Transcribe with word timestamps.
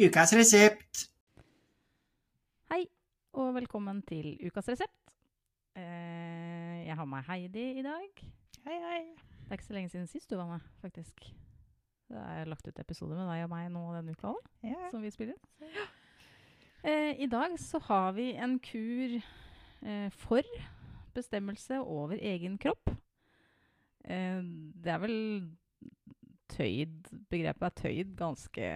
Ukas 0.00 0.32
resept. 0.34 1.04
Hei, 2.72 2.82
og 3.38 3.52
velkommen 3.54 4.00
til 4.08 4.32
ukas 4.48 4.66
resept. 4.72 4.96
Eh, 5.78 6.80
jeg 6.86 6.96
har 6.98 7.06
med 7.08 7.22
Heidi 7.28 7.66
i 7.78 7.84
dag. 7.84 8.08
Hei, 8.64 8.78
hei. 8.82 9.00
Det 9.44 9.50
er 9.52 9.58
ikke 9.58 9.68
så 9.68 9.76
lenge 9.76 9.92
siden 9.92 10.08
sist 10.10 10.30
du 10.30 10.36
var 10.38 10.48
med, 10.50 10.64
faktisk. 10.82 11.26
Det 12.10 12.20
er 12.20 12.48
lagt 12.50 12.66
ut 12.68 12.78
episode 12.82 13.14
med 13.16 13.28
deg 13.30 13.44
og 13.46 13.52
meg 13.52 13.70
nå 13.72 13.84
denne 13.94 14.14
uka 14.16 14.32
òg, 14.34 14.48
Ja. 14.66 14.88
som 14.90 15.02
vi 15.02 15.10
spiller. 15.14 15.38
Eh, 16.84 17.14
I 17.22 17.26
dag 17.30 17.54
så 17.58 17.78
har 17.86 18.12
vi 18.12 18.32
en 18.34 18.58
kur 18.58 19.14
eh, 19.82 20.10
for 20.10 20.42
bestemmelse 21.14 21.78
over 21.80 22.18
egen 22.20 22.58
kropp. 22.58 22.90
Det 24.04 24.90
er 24.92 24.98
vel 25.00 25.14
tøyd 26.52 27.06
Begrepet 27.32 27.62
er 27.64 27.76
tøyd 27.78 28.10
ganske 28.18 28.66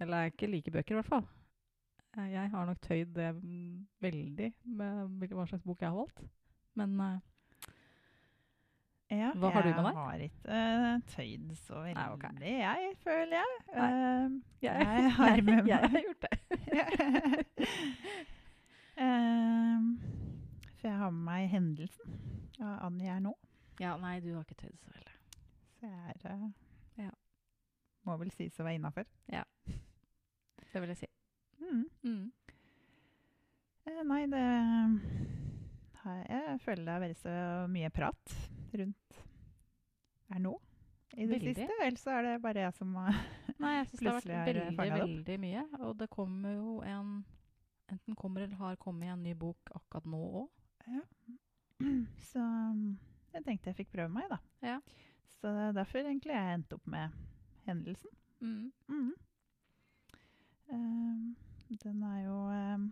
Eller 0.00 0.16
er 0.16 0.30
ikke 0.32 0.46
like 0.50 0.70
bøker, 0.70 0.94
i 0.94 0.98
hvert 1.00 1.10
fall. 1.10 1.26
Eh, 2.18 2.32
Jeg 2.32 2.50
har 2.50 2.66
nok 2.66 2.80
tøyd 2.80 3.14
det 3.14 3.32
veldig 4.00 4.52
med 4.64 5.32
hva 5.32 5.46
slags 5.46 5.64
bok 5.66 5.82
jeg 5.82 5.90
har 5.90 5.96
valgt. 5.96 6.22
Men 6.78 7.00
eh, 7.00 7.18
Ja, 9.18 9.32
Hva 9.34 9.50
har 9.54 9.62
du 9.64 9.70
med 9.72 9.84
deg? 9.84 9.94
Jeg 9.94 10.02
har 10.04 10.24
ikke 10.26 10.42
uh, 10.48 11.00
tøyd 11.14 11.52
så 11.56 11.74
veldig, 11.80 11.94
Nei, 11.96 12.12
okay. 12.12 12.32
jeg, 12.58 12.96
føler 13.04 13.34
jeg. 13.38 13.52
Eh, 13.74 14.30
jeg, 14.62 14.88
jeg 15.02 15.12
har 15.16 15.42
med 15.42 15.68
jeg, 15.68 15.90
har 15.94 16.00
gjort 16.06 16.22
det. 16.26 16.32
uh, 19.00 19.78
For 20.78 20.88
jeg 20.88 20.98
har 20.98 21.10
med 21.10 21.24
meg 21.26 21.48
hendelsen 21.50 22.18
av 22.60 22.86
Annie 22.86 23.10
er 23.10 23.22
nå. 23.24 23.32
Ja, 23.80 23.96
nei, 23.98 24.18
du 24.20 24.32
har 24.34 24.44
ikke 24.44 24.58
tøyd 24.60 24.76
så 24.82 24.92
veldig. 24.92 25.16
Så 25.78 25.86
jeg 25.86 25.98
er 26.14 26.52
Ja. 26.98 27.10
Må 28.06 28.16
vel 28.18 28.30
sies 28.34 28.58
å 28.60 28.66
være 28.66 28.78
innafor. 28.78 29.08
Det 30.72 30.82
vil 30.82 30.92
jeg 30.92 31.00
si. 31.02 31.08
Mm. 31.62 31.84
Mm. 32.04 32.32
Eh, 33.88 34.02
nei, 34.04 34.22
det 34.30 34.44
Jeg 36.28 36.60
føler 36.64 36.84
det 36.84 36.92
har 36.94 37.02
vært 37.02 37.20
så 37.20 37.34
mye 37.72 37.90
prat 37.92 38.34
rundt 38.78 39.18
her 40.28 40.40
nå 40.44 40.54
i 41.16 41.24
det 41.24 41.38
Veldig. 41.38 41.54
siste. 41.56 41.78
Eller 41.82 42.00
så 42.00 42.12
er 42.14 42.22
det 42.26 42.36
bare 42.44 42.66
jeg 42.66 42.76
som 42.76 42.94
Nei, 43.62 43.72
jeg 43.78 43.88
syns 43.88 44.00
det 44.00 44.08
har 44.08 44.18
vært 44.20 44.28
det 44.28 44.54
veldig, 44.60 45.00
veldig 45.02 45.38
mye. 45.42 45.64
Og 45.80 45.98
det 45.98 46.08
kommer 46.12 46.54
jo 46.54 46.78
en 46.86 47.18
Enten 47.88 48.16
kommer 48.20 48.42
eller 48.44 48.56
har 48.60 48.76
kommet 48.76 49.08
en 49.08 49.22
ny 49.24 49.32
bok 49.32 49.70
akkurat 49.72 50.04
nå 50.04 50.18
òg. 50.42 50.48
Så 52.30 52.42
um, 52.42 52.98
jeg 53.32 53.44
tenkte 53.46 53.70
jeg 53.70 53.78
fikk 53.78 53.94
prøve 53.94 54.12
meg, 54.12 54.26
da. 54.28 54.36
Ja. 54.60 54.74
Så 55.38 55.48
det 55.54 55.62
er 55.70 55.76
derfor 55.78 56.02
egentlig 56.02 56.34
jeg 56.34 56.58
endte 56.58 56.76
opp 56.76 56.90
med 56.90 57.16
hendelsen. 57.64 58.12
Mm. 58.42 58.68
Mhm. 58.90 59.14
Um, 60.68 61.36
den 61.82 62.02
er 62.04 62.20
jo 62.26 62.36
um, 62.52 62.88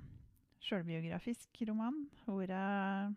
sjølbiografisk 0.65 1.63
roman, 1.69 2.07
hvor 2.25 2.47
hun 2.49 3.17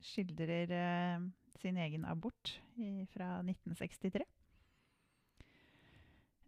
skildrer 0.00 0.72
um, 1.16 1.30
sin 1.58 1.76
egen 1.76 2.04
abort 2.04 2.54
i, 2.76 3.06
fra 3.12 3.38
1963. 3.42 4.24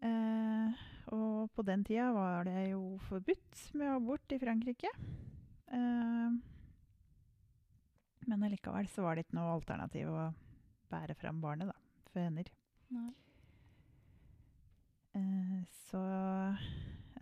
Eh, 0.01 0.85
og 1.13 1.51
på 1.53 1.65
den 1.67 1.83
tida 1.85 2.09
var 2.17 2.47
det 2.49 2.71
jo 2.71 2.97
forbudt 3.09 3.65
med 3.77 3.97
abort 3.97 4.33
i 4.33 4.39
Frankrike. 4.41 4.93
Eh, 5.69 6.37
men 8.31 8.47
allikevel 8.47 8.89
så 8.89 9.05
var 9.05 9.17
det 9.17 9.27
ikke 9.27 9.37
noe 9.41 9.57
alternativ 9.59 10.09
å 10.09 10.31
bære 10.91 11.17
fram 11.19 11.43
barnet 11.43 11.69
da, 11.71 11.77
for 12.13 12.25
henne. 12.25 12.47
Nei. 12.95 13.11
Eh, 15.19 15.59
så 15.91 16.01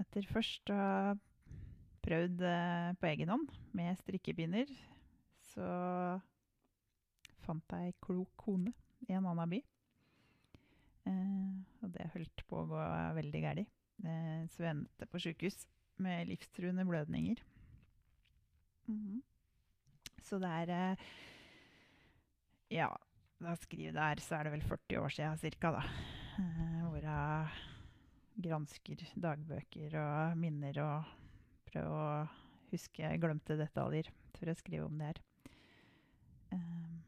etter 0.03 0.27
først 0.31 0.71
å 0.73 0.77
ha 0.79 1.15
prøvd 2.05 2.45
eh, 2.47 2.91
på 3.01 3.09
egen 3.11 3.33
hånd 3.33 3.49
med 3.77 3.99
strikkepinner, 4.01 4.71
så 5.51 5.67
fant 7.45 7.75
jeg 7.75 7.91
ei 7.91 7.97
klok 8.05 8.31
kone 8.41 8.73
i 9.09 9.17
en 9.17 9.27
annen 9.29 9.53
by. 9.57 9.61
Eh, 11.09 11.57
og 11.83 11.93
det 11.95 12.11
holdt 12.15 12.45
på 12.49 12.63
å 12.63 12.69
gå 12.71 12.85
veldig 13.19 13.43
galt. 13.45 13.75
Eh, 14.05 14.45
så 14.53 14.63
vi 14.63 14.71
endte 14.71 15.09
på 15.11 15.21
sjukehus 15.23 15.65
med 16.03 16.29
livstruende 16.31 16.87
blødninger. 16.87 17.43
Mhm. 18.89 19.23
Så 20.25 20.39
det 20.43 20.49
er 20.49 20.71
eh, 20.75 21.09
Ja, 22.71 22.89
da 23.41 23.55
skriver 23.57 23.95
der, 23.97 24.21
så 24.21 24.37
er 24.37 24.45
det 24.45 24.53
vel 24.59 24.65
40 24.67 24.99
år 25.01 25.13
siden 25.15 25.39
cirka, 25.41 25.71
da. 25.73 25.83
Eh, 26.39 26.83
hvor 26.85 27.01
jeg 27.01 27.49
gransker 28.39 29.03
dagbøker 29.19 29.97
og 29.99 30.39
minner 30.39 30.79
og 30.85 31.09
prøver 31.69 31.91
å 31.91 32.69
huske 32.73 33.11
glemte 33.21 33.57
detaljer 33.59 34.11
for 34.37 34.51
å 34.51 34.57
skrive 34.59 34.87
om 34.87 35.01
det 35.01 35.11
her. 35.11 35.21
Um, 36.53 37.01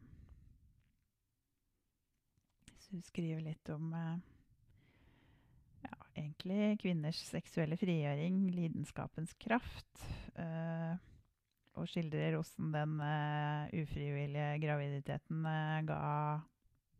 så 2.80 2.96
hun 2.96 3.04
skriver 3.06 3.44
litt 3.44 3.70
om 3.72 3.92
eh, 3.96 4.16
ja, 5.86 5.94
egentlig 6.16 6.74
kvinners 6.82 7.22
seksuelle 7.28 7.78
frigjøring, 7.80 8.42
lidenskapens 8.56 9.36
kraft. 9.40 10.04
eh, 10.34 10.98
og 11.78 11.86
skildrer 11.88 12.34
hvordan 12.34 12.72
den 12.74 12.96
eh, 13.06 13.82
ufrivillige 13.84 14.48
graviditeten 14.64 15.46
ga 15.86 16.00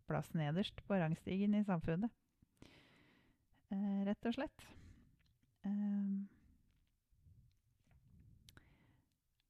plass 0.09 0.31
nederst 0.39 0.79
på 0.87 0.97
rangstigen 0.99 1.59
i 1.59 1.65
samfunnet. 1.67 2.15
Eh, 3.71 4.03
rett 4.07 4.27
og 4.27 4.35
slett. 4.35 4.67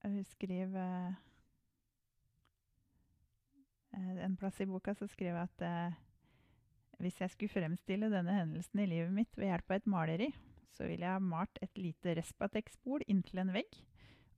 Hun 0.00 0.25
skriver 0.26 1.14
eh, 3.94 4.25
En 4.25 4.36
plass 4.36 4.60
i 4.60 4.66
boka 4.69 4.94
så 4.97 5.06
skriver 5.08 5.38
jeg 5.38 5.48
at 5.48 5.64
eh, 5.66 5.98
hvis 7.00 7.20
jeg 7.22 7.32
skulle 7.32 7.53
fremstille 7.53 8.10
denne 8.12 8.34
hendelsen 8.36 8.82
i 8.82 8.88
livet 8.91 9.12
mitt 9.14 9.38
ved 9.38 9.48
hjelp 9.48 9.70
av 9.70 9.78
et 9.78 9.88
maleri, 9.88 10.28
så 10.76 10.88
ville 10.88 11.06
jeg 11.06 11.16
ha 11.16 11.22
malt 11.22 11.60
et 11.64 11.81
lite 11.81 12.16
Respatex-bol 12.19 13.06
inntil 13.08 13.41
en 13.41 13.54
vegg, 13.54 13.78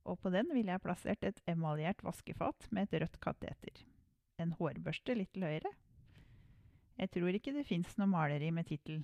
og 0.07 0.21
på 0.23 0.31
den 0.35 0.53
ville 0.55 0.71
jeg 0.71 0.85
plassert 0.85 1.27
et 1.27 1.41
emaljert 1.51 2.05
vaskefat 2.07 2.69
med 2.71 2.87
et 2.87 3.03
rødt 3.03 3.19
kateter. 3.23 3.83
En 4.39 4.55
hårbørste 4.61 5.17
litt 5.19 5.33
til 5.35 5.49
høyre. 5.49 5.75
Jeg 7.03 7.11
tror 7.17 7.35
ikke 7.35 7.57
det 7.57 7.67
fins 7.67 7.97
noe 7.99 8.11
maleri 8.13 8.53
med 8.55 8.71
tittel 8.71 9.03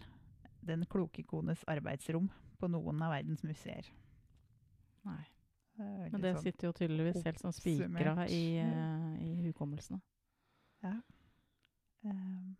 'Den 0.68 0.84
kloke 0.86 1.24
kones 1.24 1.64
arbeidsrom' 1.64 2.28
på 2.58 2.68
noen 2.68 3.02
av 3.02 3.14
verdens 3.14 3.44
museer. 3.46 3.88
Nei. 5.08 5.24
Det 5.78 6.12
Men 6.12 6.20
det 6.20 6.34
sånn- 6.34 6.42
sitter 6.42 6.66
jo 6.68 6.72
tydeligvis 6.72 7.24
helt 7.24 7.38
som 7.40 7.52
spikra 7.54 8.26
i, 8.28 8.58
uh, 8.58 9.14
i 9.22 9.46
hukommelsene. 9.46 10.00
Ja. 10.82 10.96
Um, 12.02 12.56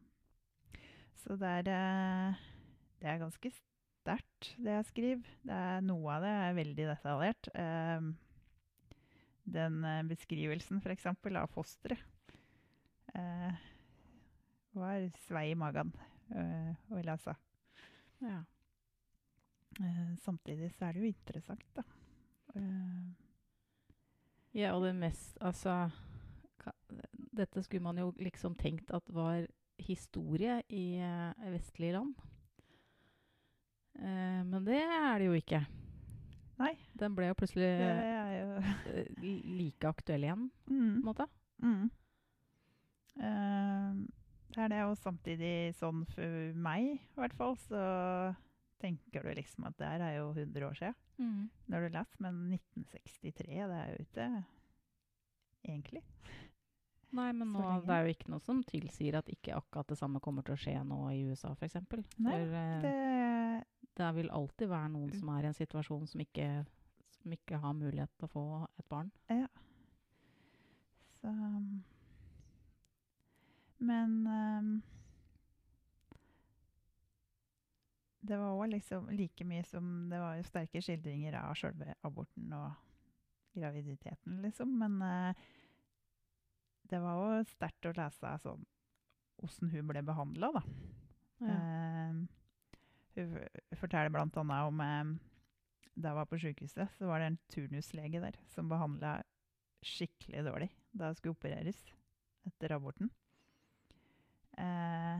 så 1.18 1.36
det 1.38 1.48
er, 1.48 1.68
eh, 1.68 2.34
det 3.00 3.10
er 3.10 3.18
ganske 3.18 3.50
sterkt, 3.50 4.54
det 4.56 4.76
jeg 4.76 4.84
skriver. 4.84 5.34
Det 5.44 5.54
er, 5.54 5.80
noe 5.80 6.14
av 6.14 6.22
det 6.22 6.30
er 6.30 6.54
veldig 6.54 6.86
detaljert. 6.94 7.50
Um, 7.54 8.16
den 9.48 9.84
eh, 9.84 10.02
beskrivelsen, 10.08 10.80
f.eks., 10.82 11.06
av 11.06 11.50
fosteret 11.50 11.98
uh, 13.16 13.52
var 14.78 15.08
svei 15.26 15.50
i 15.50 15.58
magen 15.58 15.92
uh, 16.34 16.74
å 16.92 17.02
lese. 17.02 17.34
Ja. 18.24 18.42
Eh, 19.80 20.16
samtidig 20.24 20.72
så 20.74 20.88
er 20.88 20.92
det 20.92 21.02
jo 21.02 21.12
interessant, 21.12 21.64
da. 21.76 21.84
Eh, 22.54 23.08
ja, 24.58 24.72
og 24.74 24.86
det 24.86 24.94
mest 24.96 25.36
Altså 25.44 25.90
ka, 26.58 26.72
Dette 27.12 27.62
skulle 27.62 27.84
man 27.84 27.98
jo 28.00 28.08
liksom 28.16 28.56
tenkt 28.58 28.90
at 28.96 29.10
var 29.12 29.46
historie 29.78 30.62
i 30.68 30.98
eh, 30.98 31.50
vestlige 31.52 31.92
land. 31.94 32.14
Eh, 33.98 34.42
men 34.44 34.64
det 34.66 34.80
er 34.82 35.18
det 35.18 35.28
jo 35.28 35.36
ikke. 35.38 35.62
Nei. 36.59 36.74
Den 36.98 37.14
ble 37.14 37.28
jo 37.30 37.38
plutselig 37.38 37.68
jo 37.71 38.59
eh, 38.91 39.06
like 39.47 39.86
aktuell 39.86 40.26
igjen, 40.26 40.48
på 40.66 40.74
mm. 40.74 40.94
en 40.97 41.04
måte. 41.06 41.28
Mm. 41.62 41.91
Det 44.59 44.65
er 44.65 44.72
det, 44.72 44.78
og 44.91 44.97
samtidig 44.99 45.55
sånn 45.78 46.01
for 46.10 46.55
meg, 46.59 46.97
i 46.99 47.21
hvert 47.21 47.34
fall, 47.39 47.53
så 47.63 47.83
tenker 48.83 49.22
du 49.22 49.31
liksom 49.39 49.69
at 49.69 49.77
det 49.78 49.87
her 49.87 50.03
er 50.03 50.16
jo 50.16 50.33
100 50.33 50.65
år 50.66 50.75
siden 50.81 50.97
når 51.71 51.84
du 51.84 51.95
leser, 51.95 52.19
men 52.25 52.41
1963, 52.57 53.47
det 53.71 53.77
er 53.78 53.93
jo 53.93 54.03
ikke 54.03 54.27
egentlig. 55.66 56.03
Nei, 57.15 57.28
men 57.33 57.53
nå, 57.55 57.63
det 57.87 57.95
er 57.95 58.05
jo 58.05 58.15
ikke 58.16 58.33
noe 58.34 58.43
som 58.45 58.60
tilsier 58.66 59.16
at 59.19 59.31
ikke 59.33 59.55
akkurat 59.57 59.89
det 59.89 59.99
samme 59.99 60.21
kommer 60.21 60.43
til 60.43 60.57
å 60.57 60.60
skje 60.60 60.75
nå 60.84 60.99
i 61.15 61.22
USA, 61.31 61.55
f.eks. 61.55 61.78
Nei, 62.19 62.34
For 62.34 62.59
eh, 62.60 62.83
Det, 62.83 63.93
det 64.03 64.10
vil 64.19 64.31
alltid 64.41 64.69
være 64.75 64.91
noen 64.93 65.15
som 65.16 65.31
er 65.37 65.47
i 65.47 65.51
en 65.53 65.57
situasjon 65.57 66.10
som 66.10 66.25
ikke, 66.27 66.49
som 67.21 67.39
ikke 67.39 67.63
har 67.63 67.78
mulighet 67.78 68.10
til 68.19 68.28
å 68.28 68.33
få 68.34 68.45
et 68.75 68.89
barn. 68.91 69.10
Ja. 69.31 69.47
så 71.22 71.33
Men 73.78 74.15
um, 74.27 74.71
det 78.27 78.39
var 78.41 78.57
òg 78.57 78.72
liksom 78.72 79.07
like 79.15 79.45
mye 79.47 79.63
som 79.65 80.09
Det 80.10 80.19
var 80.19 80.41
sterke 80.42 80.83
skildringer 80.83 81.36
av 81.39 81.54
sjølve 81.59 81.95
aborten 82.03 82.51
og 82.57 82.72
graviditeten, 83.59 84.41
liksom. 84.42 84.75
Men 84.80 84.98
uh, 85.03 85.47
det 86.89 87.01
var 87.03 87.22
òg 87.22 87.48
sterkt 87.53 87.89
å 87.89 87.95
lese 87.97 88.34
sånn 88.42 88.66
åssen 89.45 89.71
hun 89.71 89.86
ble 89.86 90.03
behandla, 90.03 90.51
da. 90.57 90.63
Ja. 91.39 91.54
Eh, 91.54 92.15
hun 93.19 93.34
forteller 93.78 94.10
blant 94.10 94.36
annet 94.41 94.66
om 94.66 94.81
eh, 94.83 95.13
Da 95.95 96.10
hun 96.10 96.19
var 96.19 96.27
på 96.31 96.41
sykehuset, 96.42 96.91
så 96.98 97.07
var 97.07 97.22
det 97.22 97.28
en 97.31 97.39
turnuslege 97.51 98.22
der 98.22 98.39
som 98.51 98.71
behandla 98.71 99.21
skikkelig 99.86 100.42
dårlig 100.47 100.69
da 100.91 101.10
hun 101.10 101.19
skulle 101.19 101.36
opereres 101.36 101.84
etter 102.48 102.74
aborten. 102.74 103.10
Eh, 104.59 105.19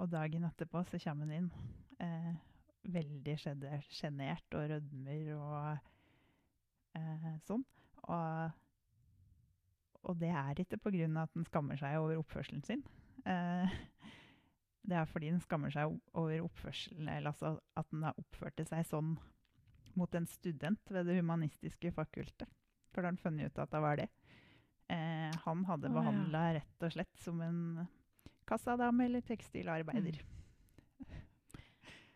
og 0.00 0.08
dagen 0.08 0.46
etterpå 0.48 0.82
så 0.88 1.00
kommer 1.02 1.28
han 1.28 1.36
inn 1.36 1.50
eh, 2.00 2.32
veldig 2.88 3.36
sjenert 3.92 4.56
og 4.56 4.70
rødmer 4.72 5.32
og 5.36 5.58
eh, 6.96 7.32
sånn. 7.48 7.64
Og, 8.08 8.60
og 10.08 10.20
det 10.20 10.30
er 10.32 10.62
ikke 10.62 10.80
pga. 10.80 11.08
at 11.24 11.36
han 11.36 11.48
skammer 11.48 11.80
seg 11.80 11.98
over 12.00 12.22
oppførselen 12.22 12.64
sin. 12.64 12.84
Eh, 13.28 13.76
det 14.88 14.96
er 14.96 15.10
fordi 15.10 15.32
han 15.34 15.42
skammer 15.44 15.74
seg 15.74 15.92
over 16.16 16.46
oppførselen, 16.46 17.08
eller 17.08 17.34
altså 17.34 17.58
at 17.76 17.92
han 17.92 18.08
har 18.08 18.16
oppført 18.20 18.64
seg 18.64 18.88
sånn 18.88 19.18
mot 19.98 20.14
en 20.14 20.26
student 20.30 20.90
ved 20.90 21.06
Det 21.06 21.18
humanistiske 21.18 21.92
fakultet. 21.92 22.48
For 22.90 23.02
da 23.02 23.10
har 23.10 23.12
han 23.12 23.22
funnet 23.22 23.50
ut 23.50 23.60
at 23.62 23.70
det 23.74 23.82
var 23.84 24.00
det. 24.00 24.08
Han 25.44 25.64
hadde 25.68 25.90
behandla 25.92 26.42
rett 26.58 26.82
og 26.86 26.92
slett 26.92 27.16
som 27.22 27.40
en 27.44 27.60
kassadame 28.48 29.04
eller 29.06 29.20
tekstilarbeider. 29.22 30.20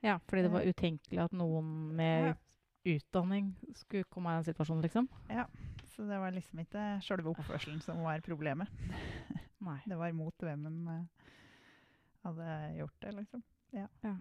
ja, 0.04 0.18
fordi 0.28 0.42
det 0.42 0.50
var 0.52 0.66
utenkelig 0.68 1.20
at 1.24 1.32
noen 1.32 1.68
med 1.96 2.26
Ja. 2.28 2.34
utdanning 2.96 3.54
skulle 3.74 4.04
komme 4.04 4.30
i 4.32 4.34
den 4.42 4.44
situasjonen, 4.52 4.82
liksom. 4.82 5.08
Ja, 5.30 5.46
Så 5.94 6.02
det 6.08 6.18
var 6.18 6.30
liksom 6.34 6.58
ikke 6.58 7.00
sjølve 7.06 7.30
oppførselen 7.30 7.80
som 7.80 8.02
var 8.02 8.20
problemet. 8.20 8.68
Nei. 9.60 9.78
Det 9.86 9.96
var 9.96 10.12
mot 10.12 10.34
hvem 10.42 10.64
de 10.64 10.90
eh, 10.90 11.04
hadde 12.24 12.76
gjort 12.80 13.00
det, 13.00 13.12
liksom. 13.14 13.42
Ja. 13.72 13.86
Ja. 14.02 14.16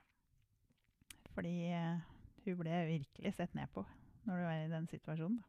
Fordi 1.33 1.55
eh, 1.73 1.97
hun 2.45 2.57
ble 2.59 2.85
virkelig 2.87 3.33
sett 3.35 3.53
ned 3.57 3.67
på 3.73 3.83
når 4.25 4.37
du 4.37 4.43
er 4.47 4.65
i 4.65 4.69
den 4.71 4.87
situasjonen. 4.87 5.41
Da. 5.41 5.43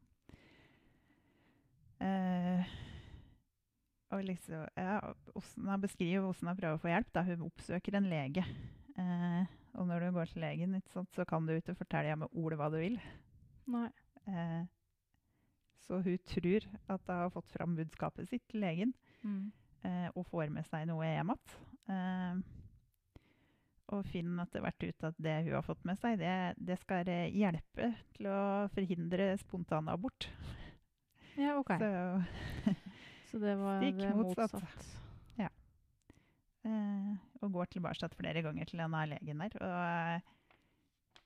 Eh, 2.07 2.65
og 4.15 4.23
liksom, 4.29 4.65
ja, 4.79 5.01
hun 5.35 5.83
beskriver 5.83 6.25
hvordan 6.25 6.51
hun 6.53 6.59
prøver 6.61 6.79
å 6.79 6.83
få 6.83 6.91
hjelp. 6.93 7.11
Da. 7.17 7.23
Hun 7.29 7.45
oppsøker 7.49 7.99
en 7.99 8.09
lege. 8.11 8.45
Eh, 8.99 9.53
og 9.75 9.89
når 9.91 10.05
du 10.07 10.13
går 10.15 10.31
til 10.31 10.45
legen, 10.47 10.77
sant, 10.93 11.11
så 11.17 11.25
kan 11.27 11.47
du 11.49 11.55
ikke 11.57 11.75
fortelle 11.79 12.15
med 12.21 12.31
ord 12.39 12.55
hva 12.61 12.69
du 12.71 12.79
vil. 12.79 12.99
Nei. 13.75 13.89
Eh, 14.31 14.63
så 15.85 15.99
hun 16.01 16.19
tror 16.31 16.65
at 16.89 17.03
hun 17.11 17.19
har 17.25 17.33
fått 17.35 17.51
fram 17.53 17.75
budskapet 17.77 18.31
sitt 18.31 18.47
til 18.49 18.63
legen 18.65 18.95
Mm. 19.25 19.51
eh, 19.85 20.09
og 20.15 20.27
får 20.29 20.51
med 20.53 20.67
seg 20.69 20.87
noe 20.89 21.05
hjem 21.09 21.31
igjen. 21.33 21.57
Eh, 21.89 22.43
og 23.95 24.05
finner 24.09 24.45
etter 24.47 24.63
hvert 24.65 24.85
ut 24.85 25.05
at 25.11 25.19
det 25.21 25.35
hun 25.45 25.55
har 25.59 25.65
fått 25.67 25.83
med 25.85 25.99
seg, 26.01 26.19
det, 26.21 26.33
det 26.57 26.79
skal 26.81 27.05
hjelpe 27.33 27.91
til 28.17 28.29
å 28.33 28.39
forhindre 28.73 29.31
spontanabort. 29.43 30.29
Ja, 31.37 31.59
OK. 31.61 31.73
Så, 31.83 32.75
Så 33.35 33.41
det 33.43 33.55
var 33.59 33.81
Stikk 33.83 33.97
det 33.99 34.11
motsatt. 34.15 34.53
motsatt. 34.55 34.91
eh, 36.71 37.15
og 37.43 37.57
går 37.57 37.73
tilbake 37.73 38.09
flere 38.15 38.43
ganger 38.47 38.69
til 38.71 38.79
denne 38.79 39.01
legen 39.11 39.43
der. 39.43 39.57
Og 39.59 39.73
eh, 39.91 40.21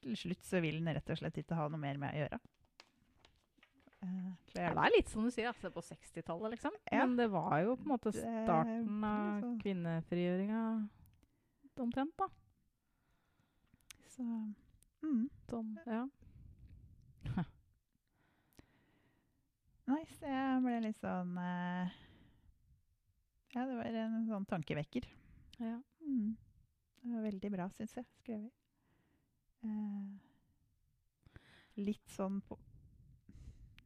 til 0.07 0.17
slutt 0.17 0.47
så 0.49 0.63
vil 0.65 0.81
han 0.81 0.97
rett 0.97 1.13
og 1.13 1.21
slett 1.21 1.37
ikke 1.43 1.59
ha 1.59 1.67
noe 1.69 1.83
mer 1.83 2.01
med 2.01 2.17
å 2.17 2.23
gjøre. 2.23 2.39
Uh, 3.99 4.31
Ja, 4.55 4.71
det 4.73 4.83
er 4.87 4.95
litt 4.95 5.11
som 5.11 5.27
du 5.27 5.31
sier, 5.35 5.51
altså 5.51 5.69
på 5.75 5.83
60-tallet, 5.85 6.55
liksom. 6.55 6.73
Ja. 6.89 7.05
Men 7.05 7.19
det 7.19 7.29
var 7.35 7.59
jo 7.67 7.75
på 7.77 7.85
en 7.85 7.93
måte 7.93 8.13
starten 8.15 9.05
av 9.05 9.43
sånn. 9.43 9.59
kvinnefrigjøringa 9.61 10.63
omtrent, 11.83 12.15
da. 12.17 12.31
Så, 14.15 14.25
mm. 15.05 15.29
Sånn, 15.51 15.77
ja. 15.85 16.07
Så 19.89 20.29
jeg 20.29 20.61
ble 20.65 20.79
litt 20.85 20.99
sånn 21.01 21.31
eh, 21.41 21.93
Ja, 23.55 23.65
det 23.65 23.77
var 23.79 23.99
en 24.03 24.27
sånn 24.29 24.45
tankevekker. 24.49 25.09
ja. 25.63 25.79
Mm. 26.05 26.37
Det 26.99 27.15
var 27.15 27.23
veldig 27.25 27.51
bra, 27.53 27.67
syns 27.77 27.95
jeg, 27.97 28.07
skrevet. 28.19 28.53
Eh, 29.65 30.09
litt 31.81 32.11
sånn 32.13 32.41
på 32.47 32.59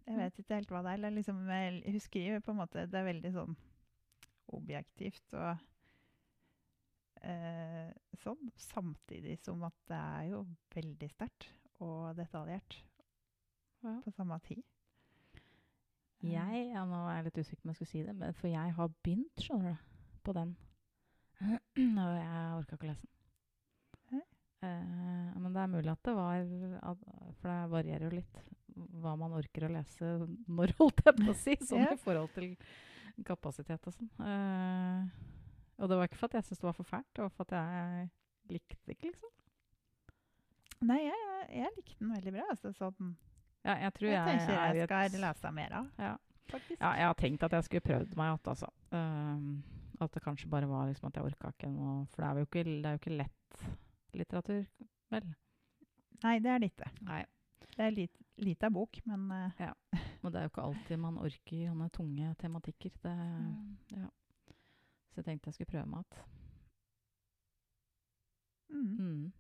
Jeg 0.07 0.19
vet 0.19 0.41
ikke 0.43 0.59
helt 0.59 0.73
hva 0.75 0.83
det 0.83 0.91
er. 0.91 0.99
eller 0.99 1.15
Liksom, 1.19 1.39
hun 1.47 2.01
skriver 2.03 2.43
på 2.43 2.53
en 2.53 2.59
måte 2.59 2.87
Det 2.91 2.99
er 2.99 3.07
veldig 3.07 3.33
sånn 3.37 3.55
objektivt 4.53 5.37
og 5.39 5.63
eh, 7.23 7.95
sånn. 8.21 8.51
Samtidig 8.59 9.39
som 9.41 9.63
at 9.69 9.79
det 9.89 10.03
er 10.03 10.29
jo 10.35 10.43
veldig 10.75 11.09
sterkt 11.15 11.49
og 11.83 12.13
detaljert 12.19 12.83
ja. 13.83 14.01
på 14.03 14.11
samme 14.19 14.39
tid. 14.45 14.63
Jeg, 16.23 16.67
ja, 16.71 16.85
nå 16.87 17.01
er 17.09 17.17
jeg 17.19 17.27
litt 17.29 17.41
usikker 17.43 17.63
på 17.63 17.67
om 17.67 17.73
jeg 17.73 17.81
skulle 17.81 17.93
si 17.93 18.05
det, 18.07 18.15
men 18.19 18.37
for 18.39 18.51
jeg 18.53 18.77
har 18.77 18.93
begynt, 19.03 19.43
skjønner 19.43 19.75
du, 19.75 19.89
på 20.23 20.35
den. 20.37 20.55
Og 21.43 22.15
jeg 22.19 22.45
orka 22.59 22.77
ikke 22.77 22.87
å 22.87 22.93
lese 22.93 23.09
den. 23.09 23.19
Eh, 24.63 25.39
men 25.43 25.51
det 25.51 25.59
er 25.59 25.71
mulig 25.73 25.91
at 25.91 26.05
det 26.07 26.13
var 26.15 26.39
at, 26.39 27.01
For 27.41 27.49
det 27.51 27.71
varierer 27.73 28.05
jo 28.07 28.13
litt 28.15 28.37
hva 29.03 29.17
man 29.19 29.35
orker 29.35 29.67
å 29.67 29.73
lese 29.75 30.13
når, 30.47 30.75
holdt 30.79 31.03
jeg 31.09 31.19
på 31.19 31.29
å 31.33 31.37
si. 31.37 31.57
Sånn 31.61 31.83
yeah. 31.83 31.97
i 31.97 32.01
forhold 32.01 32.31
til 32.37 32.55
kapasitet 33.27 33.91
og 33.91 33.97
sånn. 33.97 34.13
Uh, 34.23 35.11
og 35.83 35.91
det 35.91 35.99
var 35.99 36.09
ikke 36.09 36.21
for 36.21 36.31
at 36.31 36.39
jeg 36.39 36.47
syntes 36.47 36.63
det 36.63 36.69
var 36.69 36.79
for 36.79 36.89
fælt, 36.89 37.11
det 37.11 37.25
var 37.25 37.35
for 37.35 37.49
at 37.49 37.57
jeg 37.59 38.07
likte 38.53 38.79
det 38.87 38.97
ikke, 38.97 39.11
liksom. 39.11 39.33
Nei, 40.87 40.99
jeg, 41.05 41.43
jeg 41.59 41.75
likte 41.77 41.99
den 41.99 42.15
veldig 42.15 42.33
bra. 42.35 42.47
Altså, 42.55 42.73
sånn, 42.79 43.13
Ja, 43.65 43.75
jeg 43.79 43.93
tror 43.95 44.09
jeg, 44.09 44.15
jeg, 44.17 44.27
tenker 44.27 44.59
er 44.59 44.75
jeg 44.75 44.89
skal 44.89 45.05
et- 45.07 45.21
lese 45.23 45.53
mer 45.53 45.73
av, 45.73 45.91
Ja. 45.99 46.17
Ja, 46.53 46.89
jeg 46.99 47.07
har 47.07 47.15
tenkt 47.15 47.43
at 47.47 47.53
jeg 47.53 47.65
skulle 47.65 47.81
prøvd 47.81 48.17
meg 48.19 48.27
igjen, 48.33 48.49
altså. 48.51 48.67
Um, 48.93 49.63
at 50.01 50.13
det 50.13 50.23
kanskje 50.25 50.49
bare 50.51 50.67
var 50.69 50.89
liksom 50.91 51.07
at 51.07 51.15
jeg 51.17 51.25
orka 51.25 51.49
ikke 51.55 51.71
noe 51.71 52.07
For 52.11 52.23
det 52.23 52.29
er 52.29 52.35
jo 52.43 52.47
ikke, 52.49 52.65
det 52.65 52.85
er 52.87 52.97
jo 52.97 52.99
ikke 53.01 53.17
lett 53.17 53.63
litteratur, 54.19 54.67
vel? 55.15 55.29
Nei, 56.25 56.39
det 56.43 56.51
er 56.51 56.59
det 56.59 56.71
ikke. 56.73 56.91
Nei. 57.07 57.23
Det 57.77 57.79
er 57.87 57.91
lit, 57.95 58.19
lita 58.37 58.69
bok, 58.71 58.99
men 59.07 59.31
eh, 59.33 59.71
Og 60.23 60.33
det 60.33 60.41
er 60.41 60.43
jo 60.49 60.51
ikke 60.53 60.63
alltid 60.67 60.99
man 60.99 61.17
orker 61.19 61.71
sånne 61.71 61.89
tunge 61.95 62.35
tematikker. 62.43 62.91
Det, 63.03 63.15
ja. 63.97 64.09
Så 65.13 65.23
jeg 65.23 65.25
tenkte 65.25 65.49
jeg 65.49 65.55
skulle 65.55 65.73
prøve 65.73 65.87
meg 65.87 66.05
igjen. 66.05 66.27
mm, 68.71 68.99
Mm. 68.99 69.33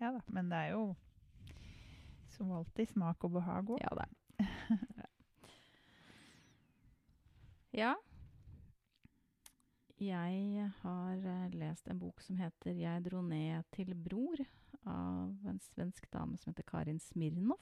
Ja 0.00 0.10
da. 0.12 0.20
Men 0.28 0.48
det 0.50 0.58
er 0.58 0.70
jo 0.72 0.94
som 2.34 2.52
alltid 2.52 2.90
smak 2.90 3.24
og 3.26 3.38
behag 3.38 3.70
òg. 3.76 3.80
Ja, 3.82 3.90
er 4.04 4.10
Ja. 7.74 7.94
Jeg 9.98 10.68
har 10.82 11.16
eh, 11.16 11.54
lest 11.54 11.88
en 11.90 11.98
bok 11.98 12.20
som 12.20 12.36
heter 12.36 12.70
'Jeg 12.70 13.04
dro 13.04 13.22
ned 13.22 13.64
til 13.72 13.94
bror' 13.94 14.46
av 14.86 15.46
en 15.46 15.60
svensk 15.60 16.06
dame 16.12 16.36
som 16.38 16.52
heter 16.52 16.66
Karin 16.66 17.00
Smirnov. 17.00 17.58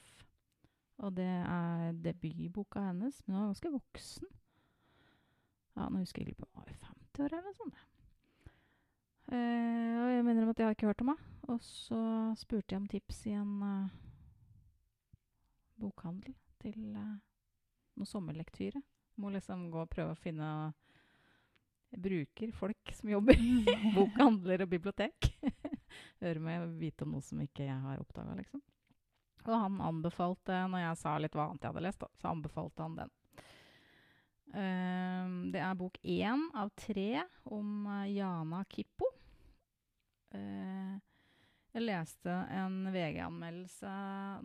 Og 0.97 1.15
det 1.17 1.25
er 1.25 1.91
debutboka 1.91 2.79
hennes, 2.79 3.23
men 3.25 3.35
hun 3.35 3.43
er 3.43 3.47
ganske 3.53 3.71
voksen. 3.71 4.27
Ja, 5.75 5.89
nå 5.89 6.03
husker 6.03 6.21
jeg 6.21 6.27
ikke 6.29 6.45
på 6.45 6.49
Var 6.55 6.65
det 6.65 6.77
50 6.81 7.23
år 7.23 7.25
eller 7.25 7.47
noe 7.47 7.57
sånt? 7.57 7.81
Eh, 9.33 9.95
og 10.03 10.09
jeg 10.13 10.25
mener 10.25 10.43
om 10.43 10.49
at 10.49 10.59
jeg 10.59 10.65
har 10.67 10.75
ikke 10.75 10.85
hørt 10.91 11.01
om 11.01 11.13
henne. 11.13 11.29
Og 11.43 11.59
så 11.61 12.01
spurte 12.37 12.75
jeg 12.75 12.81
om 12.81 12.87
tips 12.87 13.25
i 13.25 13.35
en 13.39 13.61
eh, 13.63 14.02
bokhandel 15.83 16.35
til 16.63 16.79
eh, 16.95 17.17
noe 17.99 18.09
sommerlektyre. 18.09 18.81
Må 19.21 19.29
liksom 19.33 19.67
gå 19.73 19.83
og 19.83 19.91
prøve 19.91 20.15
å 20.15 20.17
finne 20.17 20.47
Jeg 21.93 22.01
bruker 22.01 22.53
folk 22.57 22.93
som 22.97 23.11
jobber 23.11 23.37
i 23.37 23.63
bokhandler 23.97 24.65
og 24.65 24.71
bibliotek. 24.71 25.29
Høre 26.23 26.41
med 26.41 26.77
vite 26.79 27.05
om 27.05 27.13
noe 27.13 27.25
som 27.25 27.41
ikke 27.43 27.67
jeg 27.67 27.81
har 27.83 28.01
oppdaga, 28.01 28.33
liksom. 28.39 28.63
Og 29.43 29.53
han 29.59 29.81
anbefalte, 29.83 30.63
når 30.71 30.85
jeg 30.85 30.99
sa 31.01 31.17
litt 31.19 31.35
hva 31.35 31.49
annet 31.49 31.65
jeg 31.65 31.73
hadde 31.73 31.83
lest, 31.83 31.99
da, 31.99 32.09
så 32.17 32.31
anbefalte 32.31 32.85
han 32.85 32.95
den. 33.01 33.11
Um, 34.53 35.33
det 35.51 35.61
er 35.65 35.77
bok 35.77 35.97
én 36.05 36.45
av 36.53 36.69
tre 36.77 37.23
om 37.49 37.87
eh, 37.89 38.13
Jana 38.13 38.61
Kippo. 38.69 39.09
Eh, 40.33 40.93
jeg 41.73 41.85
leste 41.87 42.33
en 42.53 42.83
VG-anmeldelse 42.93 43.93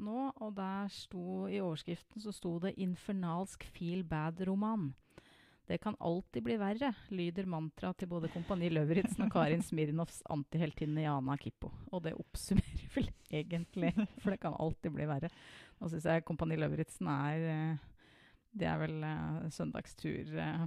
nå, 0.00 0.30
og 0.40 0.54
der 0.56 0.88
sto 0.92 1.44
i 1.50 1.60
overskriften 1.60 2.22
så 2.24 2.32
sto 2.32 2.54
det 2.62 2.76
'Infernalsk 2.76 3.66
feel 3.74 4.02
bad-roman'. 4.04 4.94
Det 5.68 5.78
kan 5.78 5.96
alltid 6.00 6.42
bli 6.42 6.56
verre, 6.56 6.94
lyder 7.12 7.44
mantraet 7.44 7.98
til 8.00 8.08
både 8.08 8.30
Kompani 8.32 8.70
Løvritsen 8.72 9.26
og 9.26 9.32
Karin 9.34 9.60
Smirnovs 9.60 10.22
antiheltinne 10.32 11.02
Jana 11.04 11.36
Kippo. 11.36 11.68
Og 11.92 12.02
det 12.06 12.14
oppsummerer 12.16 12.86
vel 12.94 13.10
egentlig, 13.30 13.92
for 14.22 14.32
det 14.32 14.40
kan 14.40 14.56
alltid 14.56 14.94
bli 14.96 15.04
verre. 15.10 15.28
Nå 15.76 15.90
syns 15.92 16.08
jeg 16.08 16.24
Kompani 16.24 16.56
Løvritsen 16.56 17.10
er 17.12 17.44
eh, 17.52 17.84
Det 18.56 18.66
er 18.66 18.80
vel 18.80 19.04
eh, 19.04 19.50
søndagstur, 19.52 20.32
eh, 20.40 20.64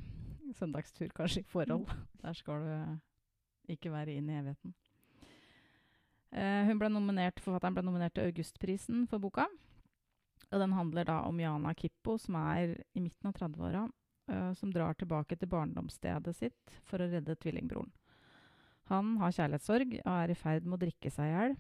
søndagstur 0.53 1.09
kanskje 1.17 1.41
i 1.41 1.49
forhold. 1.49 1.89
Der 2.21 2.37
skal 2.37 2.61
du 2.61 3.73
ikke 3.73 3.89
være 3.91 4.13
inn 4.13 4.29
i 4.29 4.37
evigheten. 4.37 4.75
Eh, 6.31 6.63
hun 6.67 6.79
ble 6.79 6.88
nominert, 6.91 7.41
Forfatteren 7.43 7.75
ble 7.75 7.83
nominert 7.83 8.15
til 8.15 8.29
Augustprisen 8.29 9.03
for 9.11 9.19
boka. 9.23 9.47
Og 10.51 10.59
den 10.59 10.75
handler 10.75 11.07
da 11.07 11.21
om 11.27 11.39
Jana 11.39 11.73
Kippo, 11.75 12.17
som 12.19 12.38
er 12.39 12.75
i 12.95 13.03
midten 13.03 13.29
av 13.29 13.35
30-åra, 13.38 13.85
uh, 14.31 14.51
som 14.59 14.71
drar 14.73 14.97
tilbake 15.00 15.38
til 15.39 15.47
barndomsstedet 15.51 16.33
sitt 16.35 16.73
for 16.88 17.00
å 17.00 17.07
redde 17.07 17.38
tvillingbroren. 17.39 17.91
Han 18.91 19.13
har 19.21 19.31
kjærlighetssorg 19.38 19.95
og 20.01 20.11
er 20.11 20.33
i 20.33 20.35
ferd 20.35 20.67
med 20.67 20.75
å 20.75 20.81
drikke 20.81 21.11
seg 21.13 21.29
i 21.29 21.35
hjel. 21.35 21.55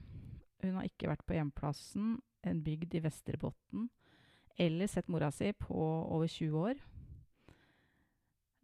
Hun 0.65 0.75
har 0.75 0.89
ikke 0.89 1.07
vært 1.07 1.23
på 1.23 1.37
hjemplassen, 1.37 2.17
en 2.43 2.63
bygd 2.65 2.97
i 2.97 3.03
Vesterbotten, 3.05 3.87
eller 4.59 4.89
sett 4.91 5.07
mora 5.13 5.29
si 5.31 5.53
på 5.55 5.77
over 5.77 6.27
20 6.27 6.65
år. 6.65 6.81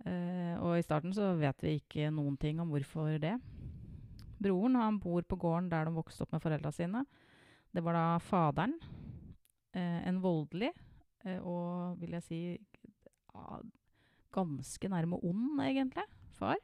Uh, 0.04 0.56
og 0.60 0.76
i 0.76 0.84
starten 0.84 1.16
så 1.16 1.32
vet 1.40 1.64
vi 1.64 1.78
ikke 1.80 2.12
noen 2.12 2.36
ting 2.42 2.60
om 2.64 2.74
hvorfor 2.74 3.16
det. 3.24 3.38
Broren 4.38 4.78
han 4.78 5.00
bor 5.02 5.24
på 5.26 5.40
gården 5.40 5.72
der 5.72 5.88
de 5.88 5.96
vokste 5.96 6.24
opp 6.24 6.36
med 6.36 6.44
foreldra 6.44 6.72
sine. 6.76 7.04
Det 7.74 7.84
var 7.84 7.98
da 7.98 8.06
faderen 8.24 8.78
Eh, 9.78 10.08
en 10.08 10.22
voldelig 10.24 10.72
eh, 11.26 11.38
og, 11.44 11.98
vil 12.02 12.16
jeg 12.18 12.26
si, 12.26 12.40
ja, 13.34 13.60
ganske 14.34 14.90
nærme 14.90 15.20
ond, 15.26 15.60
egentlig, 15.62 16.06
far. 16.38 16.58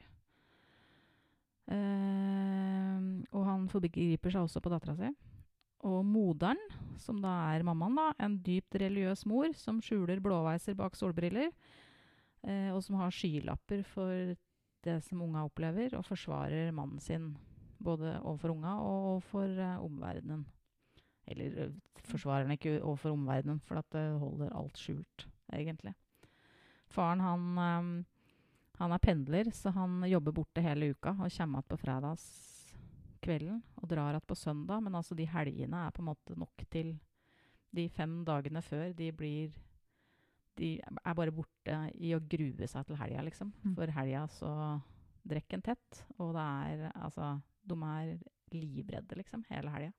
Eh, 1.67 2.97
og 3.33 3.45
han 3.47 3.69
forgriper 3.71 4.33
seg 4.33 4.47
også 4.47 4.63
på 4.63 4.73
dattera 4.73 4.97
si. 4.97 5.11
Og 5.83 5.99
moderen, 6.07 6.61
som 7.01 7.19
da 7.21 7.35
er 7.51 7.65
mammaen, 7.67 7.99
da, 7.99 8.09
en 8.23 8.39
dypt 8.45 8.79
religiøs 8.81 9.25
mor 9.29 9.51
som 9.59 9.81
skjuler 9.83 10.23
blåveiser 10.23 10.77
bak 10.79 10.95
solbriller, 10.97 11.51
eh, 12.47 12.69
og 12.71 12.81
som 12.85 13.01
har 13.01 13.13
skylapper 13.13 13.83
for 13.93 14.33
det 14.83 14.99
som 15.05 15.21
unga 15.23 15.43
opplever, 15.45 15.93
og 15.99 16.07
forsvarer 16.07 16.71
mannen 16.75 17.03
sin 17.03 17.33
både 17.83 18.15
overfor 18.21 18.53
unga 18.55 18.77
og 18.81 19.09
overfor 19.13 19.59
eh, 19.59 19.83
omverdenen. 19.83 20.45
Eller 21.27 21.59
øh, 21.65 21.75
forsvarer 22.03 22.47
den 22.47 22.55
ikke 22.57 22.77
overfor 22.81 23.15
omverdenen, 23.15 23.59
for 23.59 23.79
at 23.79 23.91
det 23.95 24.05
holder 24.19 24.55
alt 24.57 24.79
skjult, 24.79 25.27
egentlig. 25.53 25.93
Faren, 26.93 27.23
han, 27.23 28.05
han 28.77 28.91
er 28.91 29.01
pendler, 29.01 29.49
så 29.51 29.71
han 29.73 30.03
jobber 30.05 30.35
borte 30.35 30.61
hele 30.61 30.91
uka 30.93 31.15
og 31.15 31.31
kommer 31.31 31.63
igjen 31.63 31.69
på 31.71 31.79
fredagskvelden 31.81 33.63
og 33.81 33.89
drar 33.89 34.11
igjen 34.13 34.27
på 34.27 34.37
søndag. 34.37 34.83
Men 34.83 34.95
altså, 34.99 35.15
de 35.17 35.25
helgene 35.25 35.87
er 35.87 35.95
på 35.95 36.03
en 36.03 36.11
måte 36.11 36.37
nok 36.37 36.65
til 36.69 36.93
de 37.73 37.87
fem 37.89 38.19
dagene 38.25 38.61
før 38.61 38.91
de 38.93 39.11
blir 39.11 39.53
De 40.53 40.75
er 40.77 41.13
bare 41.17 41.33
borte 41.33 41.77
i 41.97 42.11
å 42.13 42.21
grue 42.29 42.67
seg 42.69 42.85
til 42.85 42.97
helga, 42.99 43.23
liksom. 43.25 43.49
Mm. 43.63 43.71
For 43.73 43.93
helga 43.95 44.27
så 44.29 44.51
drikker 45.25 45.57
en 45.57 45.65
tett, 45.65 46.03
og 46.19 46.35
det 46.35 46.43
er 46.43 46.91
Altså, 46.93 47.39
de 47.69 47.77
er 47.89 48.15
livredde, 48.53 49.17
liksom, 49.19 49.45
hele 49.49 49.73
helga. 49.73 49.93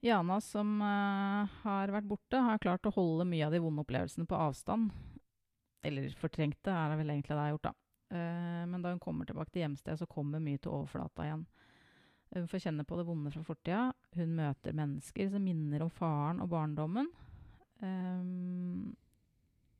Jana, 0.00 0.38
som 0.40 0.76
uh, 0.78 1.58
har 1.64 1.90
vært 1.90 2.06
borte, 2.06 2.38
har 2.38 2.60
klart 2.62 2.86
å 2.86 2.94
holde 2.94 3.26
mye 3.26 3.46
av 3.48 3.54
de 3.54 3.60
vonde 3.62 3.82
opplevelsene 3.82 4.28
på 4.30 4.38
avstand. 4.38 4.92
Eller 5.82 6.12
fortrengte, 6.20 6.70
er 6.70 6.92
det 6.92 7.00
vel 7.00 7.10
egentlig 7.14 7.34
det 7.34 7.38
jeg 7.38 7.44
har 7.44 7.54
gjort, 7.56 7.70
da. 7.70 7.74
Uh, 8.08 8.64
men 8.70 8.84
da 8.84 8.92
hun 8.94 9.02
kommer 9.02 9.26
tilbake 9.26 9.50
til 9.52 9.64
hjemstedet, 9.64 9.98
så 10.00 10.10
kommer 10.10 10.42
mye 10.42 10.60
til 10.62 10.76
overflata 10.76 11.26
igjen. 11.26 11.48
Hun 12.36 12.46
får 12.48 12.62
kjenne 12.66 12.84
på 12.86 12.98
det 12.98 13.06
vonde 13.08 13.32
fra 13.32 13.42
fortida. 13.42 13.82
Hun 14.14 14.36
møter 14.38 14.76
mennesker 14.76 15.30
som 15.32 15.44
minner 15.44 15.82
om 15.82 15.90
faren 15.90 16.42
og 16.44 16.50
barndommen. 16.52 17.08
Um, 17.80 18.94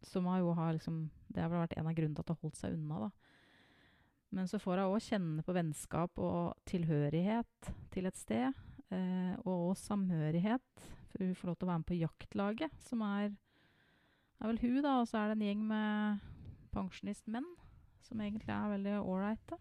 som 0.07 0.26
har 0.31 0.38
jo 0.38 0.52
har 0.55 0.76
liksom 0.76 1.09
Det 1.26 1.43
har 1.43 1.50
vel 1.50 1.64
vært 1.64 1.75
en 1.75 1.88
av 1.90 1.95
grunnene 1.97 2.14
til 2.14 2.23
at 2.23 2.28
hun 2.28 2.37
har 2.37 2.45
holdt 2.47 2.61
seg 2.61 2.76
unna, 2.76 3.07
da. 3.07 3.27
Men 4.35 4.49
så 4.50 4.61
får 4.61 4.82
hun 4.82 4.94
òg 4.94 5.04
kjenne 5.04 5.44
på 5.44 5.54
vennskap 5.56 6.20
og 6.20 6.56
tilhørighet 6.68 7.70
til 7.94 8.08
et 8.11 8.18
sted. 8.20 8.56
Eh, 8.88 9.35
og 9.44 9.76
samhørighet. 9.76 10.85
For 11.12 11.25
hun 11.25 11.37
får 11.37 11.50
lov 11.50 11.56
til 11.58 11.68
å 11.68 11.70
være 11.70 11.82
med 11.82 11.88
på 11.88 11.99
jaktlaget, 11.99 12.82
som 12.88 13.04
er, 13.04 13.32
er 14.40 14.50
vel 14.50 14.61
hun, 14.62 14.80
da. 14.85 14.99
Og 15.02 15.08
så 15.11 15.20
er 15.20 15.30
det 15.30 15.38
en 15.38 15.47
gjeng 15.49 15.64
med 15.68 16.28
pensjonistmenn 16.73 17.49
som 18.04 18.20
egentlig 18.25 18.54
er 18.54 18.73
veldig 18.73 18.97
ålreite. 19.02 19.58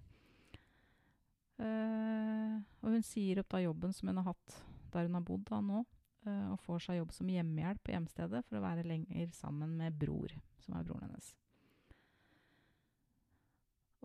Eh, 1.58 2.56
og 2.84 2.94
hun 2.94 3.06
sier 3.06 3.42
opp 3.42 3.50
da 3.52 3.64
jobben 3.64 3.96
som 3.96 4.12
hun 4.12 4.22
har 4.22 4.30
hatt 4.30 4.60
der 4.94 5.08
hun 5.08 5.18
har 5.18 5.26
bodd 5.26 5.44
da 5.50 5.60
nå, 5.64 5.82
eh, 6.28 6.46
og 6.54 6.62
får 6.64 6.86
seg 6.86 7.00
jobb 7.02 7.12
som 7.16 7.32
hjemmehjelp 7.32 7.82
på 7.84 7.96
hjemstedet 7.96 8.44
for 8.48 8.60
å 8.60 8.64
være 8.64 8.86
lenger 8.88 9.34
sammen 9.36 9.76
med 9.80 9.98
bror, 10.00 10.32
som 10.64 10.78
er 10.78 10.88
broren 10.88 11.10
hennes. 11.10 11.34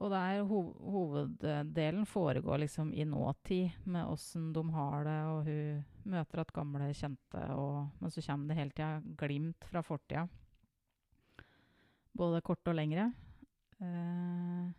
Og 0.00 0.10
der 0.10 0.40
hoveddelen 0.48 2.06
foregår 2.08 2.62
liksom 2.64 2.92
i 2.96 3.04
nåtid, 3.04 3.70
med 3.84 4.08
åssen 4.08 4.52
de 4.52 4.62
har 4.72 5.04
det, 5.04 5.18
og 5.28 5.48
hun 5.50 5.82
møter 6.14 6.40
at 6.42 6.52
gamle 6.56 6.88
kjente, 6.96 7.42
og, 7.54 7.90
men 8.00 8.10
så 8.14 8.24
kommer 8.24 8.48
det 8.48 8.58
hele 8.58 8.74
tida 8.74 9.16
glimt 9.20 9.68
fra 9.68 9.82
fortida. 9.84 10.24
Både 12.16 12.40
korte 12.44 12.72
og 12.72 12.76
lengre. 12.76 13.10
Eh, 13.82 14.72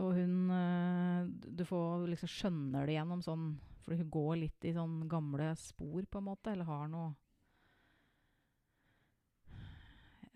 og 0.00 0.10
hun 0.16 0.50
eh, 0.52 1.28
Du 1.56 1.62
får 1.64 2.06
liksom 2.10 2.28
skjønner 2.28 2.84
det 2.84 2.96
gjennom 2.98 3.22
sånn 3.24 3.46
For 3.86 3.96
hun 3.96 4.10
går 4.12 4.34
litt 4.42 4.66
i 4.68 4.74
sånn 4.76 5.06
gamle 5.08 5.54
spor, 5.56 6.02
på 6.04 6.20
en 6.20 6.26
måte, 6.26 6.52
eller 6.52 6.68
har 6.68 6.90
noe 6.92 7.14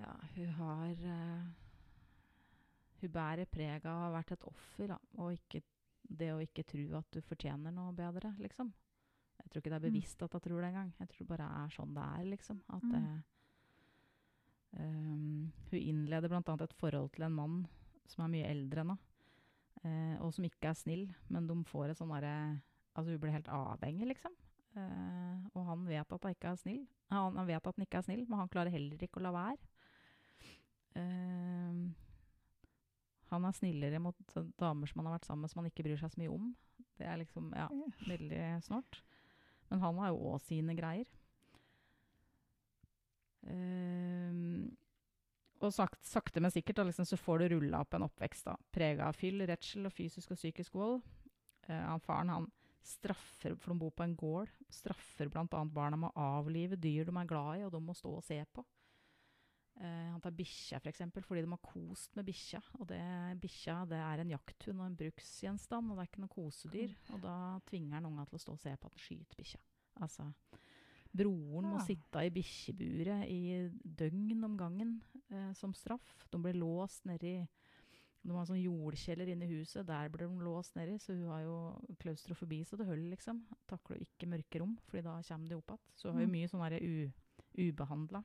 ja, 0.01 0.15
hun 0.35 0.49
har 0.59 1.05
uh, 1.07 1.45
Hun 3.01 3.13
bærer 3.13 3.51
preg 3.51 3.85
av 3.85 3.93
å 3.93 4.07
ha 4.07 4.15
vært 4.15 4.35
et 4.35 4.47
offer, 4.49 4.89
da, 4.95 4.97
og 5.21 5.35
ikke, 5.37 5.61
det 6.05 6.31
å 6.33 6.41
ikke 6.43 6.65
tro 6.67 6.87
at 6.99 7.09
du 7.13 7.21
fortjener 7.25 7.75
noe 7.75 7.93
bedre, 7.97 8.33
liksom. 8.41 8.73
Jeg 9.43 9.51
tror 9.51 9.61
ikke 9.61 9.73
det 9.73 9.77
er 9.77 9.83
mm. 9.83 9.91
bevisst 9.91 10.23
at 10.25 10.35
hun 10.35 10.43
tror 10.45 10.63
det 10.63 10.69
engang. 10.71 10.93
Jeg 11.01 11.11
tror 11.11 11.25
det 11.25 11.31
bare 11.35 11.49
er 11.61 11.73
sånn 11.75 11.97
det 11.97 12.05
er, 12.05 12.29
liksom. 12.31 12.61
At 12.73 12.87
mm. 12.89 12.95
uh, 13.01 13.17
um, 14.79 15.43
Hun 15.73 15.81
innleder 15.81 16.33
bl.a. 16.33 16.55
et 16.65 16.79
forhold 16.81 17.11
til 17.17 17.27
en 17.27 17.37
mann 17.37 17.59
som 18.09 18.25
er 18.25 18.33
mye 18.37 18.49
eldre 18.53 18.85
enn 18.85 18.95
henne, 18.95 19.11
uh, 19.85 20.25
og 20.25 20.33
som 20.37 20.47
ikke 20.49 20.71
er 20.71 20.79
snill, 20.79 21.05
men 21.33 21.51
de 21.51 21.59
får 21.69 21.93
et 21.93 22.01
sånn 22.01 22.15
derre 22.15 22.37
Altså, 22.95 23.11
hun 23.11 23.19
blir 23.25 23.33
helt 23.35 23.49
avhengig, 23.51 24.07
liksom. 24.07 24.35
Uh, 24.75 25.41
og 25.59 25.65
han 25.67 25.81
vet 25.89 26.13
at 26.15 26.27
han 26.27 26.35
ikke 26.35 26.53
er 26.53 26.59
snill. 26.61 26.85
Han, 27.11 27.35
han, 27.35 27.49
vet 27.49 27.59
at 27.59 27.75
han 27.75 27.87
ikke 27.87 27.99
er 27.99 28.07
snill, 28.07 28.21
men 28.29 28.39
han 28.39 28.51
klarer 28.53 28.71
heller 28.71 29.03
ikke 29.03 29.19
å 29.19 29.25
la 29.25 29.33
være. 29.35 29.74
Uh, 30.95 31.91
han 33.35 33.49
er 33.49 33.57
snillere 33.57 33.99
mot 34.03 34.37
damer 34.61 34.87
som 34.91 35.01
han 35.01 35.11
har 35.11 35.17
vært 35.17 35.27
sammen 35.27 35.45
med, 35.45 35.51
som 35.51 35.63
han 35.63 35.71
ikke 35.71 35.87
bryr 35.87 35.99
seg 35.99 36.13
så 36.13 36.23
mye 36.23 36.35
om. 36.35 36.53
Det 36.95 37.09
er 37.11 37.19
liksom, 37.19 37.51
ja, 37.57 37.67
veldig 38.07 38.43
snålt. 38.63 39.01
Men 39.71 39.83
han 39.83 39.99
har 39.99 40.13
jo 40.13 40.33
òg 40.35 40.43
sine 40.45 40.77
greier. 40.79 41.09
Uh, 43.45 44.71
og 45.65 45.73
sagt, 45.73 46.01
sakte, 46.07 46.43
men 46.45 46.53
sikkert 46.53 46.79
da, 46.81 46.87
liksom, 46.89 47.07
så 47.09 47.19
får 47.21 47.43
du 47.43 47.55
rulla 47.55 47.81
opp 47.85 47.97
en 47.97 48.07
oppvekst 48.07 48.51
prega 48.75 49.09
av 49.09 49.17
fyll, 49.17 49.43
redsel 49.49 49.89
og 49.89 49.95
fysisk 49.97 50.35
og 50.35 50.41
psykisk 50.41 50.77
vold. 50.77 51.01
Uh, 51.69 51.81
han 51.89 52.05
Faren 52.05 52.33
han 52.33 52.51
straffer, 52.85 53.55
for 53.57 53.73
de 53.73 53.81
bor 53.81 53.93
på 53.97 54.05
en 54.05 54.17
gård, 54.17 54.51
straffer 54.73 55.31
bl.a. 55.33 55.47
barna 55.49 55.97
med 55.97 56.13
å 56.13 56.29
avlive 56.39 56.77
dyr 56.77 57.09
de 57.09 57.17
er 57.17 57.29
glad 57.29 57.61
i, 57.61 57.65
og 57.65 57.73
de 57.73 57.81
må 57.81 57.97
stå 57.97 58.13
og 58.19 58.25
se 58.27 58.39
på. 58.53 58.65
Uh, 59.75 60.13
han 60.13 60.21
tar 60.23 60.35
bikkja, 60.37 60.79
f.eks., 60.79 60.85
for 60.85 60.93
eksempel, 60.93 61.25
fordi 61.27 61.43
de 61.43 61.51
har 61.51 61.63
kost 61.65 62.15
med 62.15 62.29
bikkja. 62.29 62.61
Og 62.79 62.87
det, 62.93 63.01
bikkja 63.43 63.81
det 63.91 63.99
er 63.99 64.23
en 64.23 64.31
jakthund 64.31 64.83
og 64.83 64.87
en 64.87 64.99
bruksgjenstand, 65.01 65.91
og 65.91 65.99
det 65.99 66.05
er 66.05 66.11
ikke 66.13 66.23
noe 66.23 66.35
kosedyr. 66.35 66.95
Og 67.17 67.25
da 67.25 67.39
tvinger 67.71 67.99
han 67.99 68.07
unga 68.11 68.27
til 68.29 68.39
å 68.39 68.45
stå 68.45 68.55
og 68.55 68.63
se 68.63 68.75
på 68.77 68.91
at 68.91 68.95
han 68.95 69.03
skyter 69.03 69.41
bikkja. 69.41 69.61
Altså, 70.05 70.29
broren 71.15 71.69
må 71.71 71.83
sitte 71.87 72.23
i 72.27 72.33
bikkjeburet 72.35 73.27
i 73.31 73.41
døgn 73.99 74.47
om 74.47 74.57
gangen 74.59 74.97
eh, 75.31 75.51
som 75.59 75.75
straff. 75.75 76.07
De 76.31 76.41
blir 76.43 76.59
låst 76.59 77.07
nedi 77.07 77.37
De 78.25 78.33
har 78.33 78.47
sånn 78.49 78.63
jordkjeller 78.63 79.29
inne 79.35 79.45
i 79.45 79.59
huset. 79.59 79.85
Der 79.87 80.09
blir 80.09 80.31
de 80.31 80.47
låst 80.47 80.79
nedi, 80.79 80.97
så 81.03 81.13
hun 81.13 81.29
har 81.29 81.43
jo 81.45 81.59
klaustrofobi 82.01 82.63
så 82.65 82.79
det 82.81 82.87
holder, 82.89 83.11
liksom. 83.13 83.43
Takler 83.69 84.01
ikke 84.01 84.31
mørke 84.31 84.63
rom, 84.63 84.79
fordi 84.87 85.05
da 85.05 85.19
kommer 85.29 85.51
de 85.51 85.59
opp 85.59 85.75
igjen. 85.75 85.85
Så 85.99 86.09
hun 86.09 86.17
har 86.17 86.25
jo 86.25 86.31
mm. 86.31 86.39
mye 86.39 86.53
sånn 86.55 86.65
ubehandla. 87.65 88.23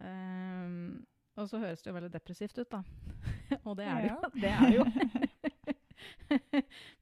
Um, 0.00 1.06
og 1.36 1.48
så 1.50 1.60
høres 1.60 1.82
det 1.84 1.90
jo 1.90 1.96
veldig 1.96 2.12
depressivt 2.12 2.58
ut, 2.58 2.72
da. 2.72 2.82
og 3.66 3.76
det 3.78 3.86
er 3.88 4.04
det 4.04 4.10
jo. 4.10 4.18
Det 4.40 4.52
er 4.52 4.68
jo. 4.76 4.84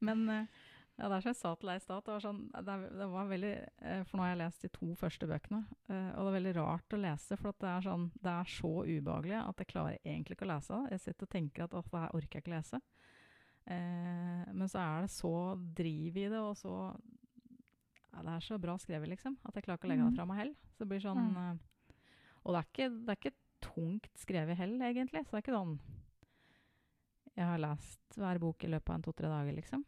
Men 0.07 0.49
Ja, 0.95 1.09
det 1.11 1.17
er 1.17 1.25
som 1.25 1.33
jeg 1.33 1.39
sa 1.41 1.51
til 1.59 1.71
deg 1.73 1.79
i 1.81 1.83
stad. 1.83 2.03
Det, 2.07 2.13
var 2.15 2.23
sånn, 2.23 2.41
det, 2.55 2.75
det 2.95 3.07
var 3.11 3.25
veldig 3.27 3.53
eh, 3.83 4.03
For 4.07 4.15
nå 4.15 4.23
har 4.23 4.29
jeg 4.31 4.39
lest 4.45 4.63
de 4.63 4.69
to 4.77 4.93
første 4.99 5.27
bøkene. 5.27 5.65
eh, 5.91 6.11
og 6.15 6.21
det 6.21 6.29
er 6.29 6.37
veldig 6.37 6.53
rart 6.61 6.95
å 6.95 7.01
lese, 7.03 7.39
for 7.41 7.57
det, 7.59 7.71
er 7.73 7.87
sånn, 7.89 8.05
det 8.23 8.31
er 8.31 8.53
så 8.53 8.71
ubehagelig 8.87 9.41
at 9.41 9.63
jeg 9.65 9.71
klarer 9.73 9.99
egentlig 10.05 10.39
ikke 10.39 10.47
å 10.47 10.53
lese 10.53 10.77
det. 10.79 10.93
Jeg 10.95 11.03
sitter 11.09 11.27
og 11.27 11.33
tenker 11.35 11.67
at 11.67 11.75
det 11.75 11.83
her 11.99 12.15
orker 12.21 12.39
jeg 12.39 12.45
ikke 12.47 12.55
lese. 12.55 12.81
Eh, 13.75 14.47
men 14.55 14.71
så 14.71 14.85
er 14.85 15.07
det 15.09 15.13
så 15.17 15.35
driv 15.83 16.21
i 16.21 16.29
det, 16.31 16.39
og 16.39 16.55
så 16.63 16.77
ja, 18.15 18.23
Det 18.23 18.31
er 18.37 18.47
så 18.47 18.59
bra 18.63 18.79
skrevet, 18.79 19.11
liksom, 19.11 19.35
at 19.43 19.57
jeg 19.59 19.67
klarer 19.67 19.81
ikke 19.83 19.89
å 19.89 19.95
legge 19.97 20.07
det 20.07 20.19
fra 20.21 20.29
meg 20.31 20.43
heller. 20.45 20.59
Så 20.71 20.85
det 20.85 20.91
blir 20.93 21.03
sånn 21.03 21.25
eh, 21.43 21.55
Og 22.45 22.55
det 22.55 22.61
er, 22.61 22.71
ikke, 22.71 22.89
det 22.93 23.13
er 23.13 23.21
ikke 23.21 23.37
tungt 23.65 24.21
skrevet 24.21 24.59
heller, 24.61 24.91
egentlig. 24.91 25.25
Så 25.25 25.33
det 25.33 25.41
er 25.41 25.45
ikke 25.47 25.59
sånn 25.59 25.77
Jeg 27.35 27.47
har 27.49 27.63
lest 27.63 28.19
hver 28.21 28.41
bok 28.43 28.65
i 28.65 28.71
løpet 28.71 28.93
av 28.93 28.99
en 28.99 29.07
to-tre 29.07 29.31
dager, 29.33 29.57
liksom. 29.57 29.87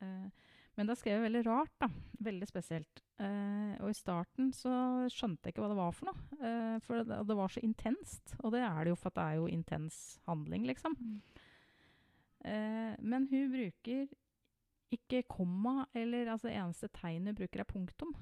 Eh, 0.00 0.48
men 0.78 0.88
det 0.88 0.94
er 0.94 1.00
skrevet 1.02 1.26
veldig 1.26 1.44
rart, 1.44 1.72
da. 1.82 1.90
Veldig 2.24 2.48
spesielt. 2.48 3.02
Eh, 3.20 3.74
og 3.84 3.90
i 3.92 3.98
starten 3.98 4.48
så 4.56 4.72
skjønte 5.12 5.46
jeg 5.46 5.54
ikke 5.54 5.64
hva 5.66 5.70
det 5.74 5.78
var 5.78 5.92
for 5.92 6.08
noe. 6.08 6.40
Eh, 6.40 6.76
for 6.86 7.04
det, 7.04 7.20
det 7.28 7.36
var 7.36 7.52
så 7.52 7.62
intenst. 7.66 8.34
Og 8.40 8.54
det 8.54 8.62
er 8.64 8.80
det 8.80 8.94
jo 8.94 8.98
for 8.98 9.14
det 9.14 9.26
er 9.26 9.38
jo 9.42 9.50
intens 9.52 10.00
handling, 10.30 10.64
liksom. 10.70 10.96
Eh, 12.48 12.96
men 12.96 13.28
hun 13.28 13.52
bruker 13.52 14.08
ikke 14.90 15.22
komma, 15.30 15.84
eller 15.94 16.32
altså 16.32 16.48
eneste 16.50 16.88
tegnet 16.96 17.34
hun 17.34 17.42
bruker 17.42 17.62
er 17.62 17.68
punktum. 17.68 18.14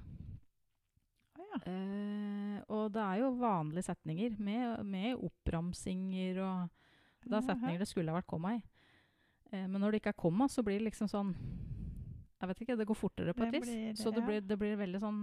Ja. 1.39 1.61
Eh, 1.71 2.59
og 2.75 2.91
det 2.95 3.03
er 3.03 3.21
jo 3.23 3.31
vanlige 3.39 3.87
setninger 3.87 4.35
med, 4.43 4.83
med 4.85 5.23
oppramsinger 5.29 6.41
og 6.43 6.69
Det 7.25 7.37
er 7.37 7.47
setninger 7.47 7.79
det 7.83 7.89
skulle 7.89 8.13
ha 8.13 8.19
vært 8.19 8.31
komma 8.31 8.57
i. 8.57 8.63
Eh, 9.53 9.67
men 9.67 9.81
når 9.81 9.93
det 9.95 10.03
ikke 10.03 10.15
er 10.15 10.23
komma, 10.25 10.49
så 10.51 10.65
blir 10.67 10.81
det 10.81 10.89
liksom 10.91 11.11
sånn 11.11 11.35
Jeg 12.39 12.51
vet 12.51 12.63
ikke, 12.63 12.77
det 12.79 12.87
går 12.87 12.99
fortere 12.99 13.35
på 13.35 13.47
et 13.47 13.55
vis. 13.59 14.01
Så 14.01 14.13
det 14.15 14.25
blir, 14.27 14.43
det 14.45 14.59
blir 14.59 14.77
veldig 14.79 15.01
sånn 15.03 15.23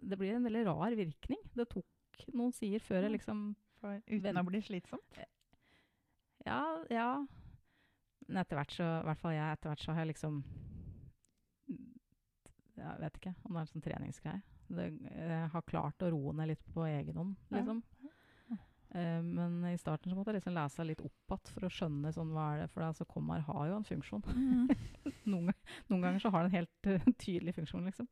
Det 0.00 0.18
blir 0.18 0.36
en 0.36 0.44
veldig 0.48 0.64
rar 0.68 0.96
virkning. 0.96 1.40
Det 1.54 1.68
tok 1.70 2.26
noen 2.32 2.52
sider 2.52 2.82
før 2.82 3.06
jeg 3.06 3.16
liksom 3.18 3.52
For, 3.80 4.02
uten 4.06 4.26
Vent. 4.28 4.38
å 4.38 4.46
bli 4.46 4.60
slitsomt. 4.62 5.22
Ja, 6.46 6.62
ja. 6.90 7.08
Men 8.28 8.42
etter 8.42 8.58
hvert 8.58 8.74
så 8.74 8.86
I 9.00 9.06
hvert 9.08 9.22
fall 9.22 9.34
jeg, 9.36 9.56
etter 9.56 9.72
hvert 9.72 9.84
så 9.84 9.94
har 9.94 10.04
jeg 10.04 10.12
liksom 10.14 10.42
Jeg 12.78 12.98
vet 13.02 13.18
ikke 13.20 13.34
om 13.44 13.52
det 13.52 13.58
er 13.58 13.64
en 13.66 13.72
sånn 13.72 13.84
treningsgreie. 13.84 14.42
Det, 14.72 14.88
jeg 15.12 15.48
har 15.52 15.64
klart 15.68 16.02
å 16.04 16.10
roe 16.14 16.32
ned 16.38 16.48
litt 16.54 16.62
på 16.72 16.86
egen 16.88 17.18
hånd, 17.20 17.34
Ja. 17.50 17.58
liksom. 17.60 17.82
Eh, 18.92 19.22
men 19.24 19.64
i 19.70 19.78
starten 19.80 20.10
så 20.12 20.16
måtte 20.18 20.32
jeg 20.34 20.42
liksom 20.42 20.52
lese 20.52 20.84
litt 20.84 21.00
opp 21.00 21.32
igjen 21.32 21.52
for 21.54 21.64
å 21.64 21.72
skjønne 21.72 22.10
sånn 22.12 22.32
hva 22.34 22.50
er 22.52 22.58
det 22.60 22.70
For 22.74 22.84
altså, 22.84 23.06
kommaer 23.08 23.40
har 23.46 23.70
jo 23.70 23.78
en 23.78 23.86
funksjon. 23.88 24.24
Mm. 24.36 24.68
noen, 25.32 25.54
noen 25.88 26.04
ganger 26.04 26.20
så 26.20 26.32
har 26.34 26.44
det 26.44 26.50
en 26.52 26.58
helt 26.58 26.88
uh, 26.92 27.06
tydelig 27.16 27.54
funksjon, 27.56 27.86
liksom. 27.88 28.08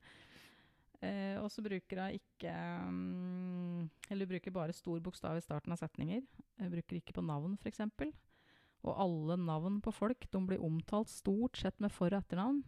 Uh, 1.00 1.37
og 1.40 1.49
så 1.52 1.62
bruker 1.64 1.97
jeg 1.97 2.19
ikke 2.21 2.52
um, 2.85 3.87
Eller 4.12 4.29
bruker 4.29 4.52
bare 4.52 4.75
stor 4.76 4.99
bokstav 5.00 5.38
i 5.38 5.45
starten 5.45 5.73
av 5.73 5.81
setninger. 5.81 6.25
Jeg 6.61 6.73
bruker 6.73 6.99
ikke 7.00 7.17
på 7.17 7.25
navn, 7.25 7.59
f.eks. 7.61 7.81
Og 8.81 8.93
alle 9.05 9.37
navn 9.40 9.83
på 9.85 9.93
folk 9.93 10.25
de 10.33 10.43
blir 10.49 10.64
omtalt 10.64 11.12
stort 11.12 11.61
sett 11.61 11.76
med 11.81 11.93
for- 11.93 12.12
og 12.12 12.23
etternavn. 12.23 12.62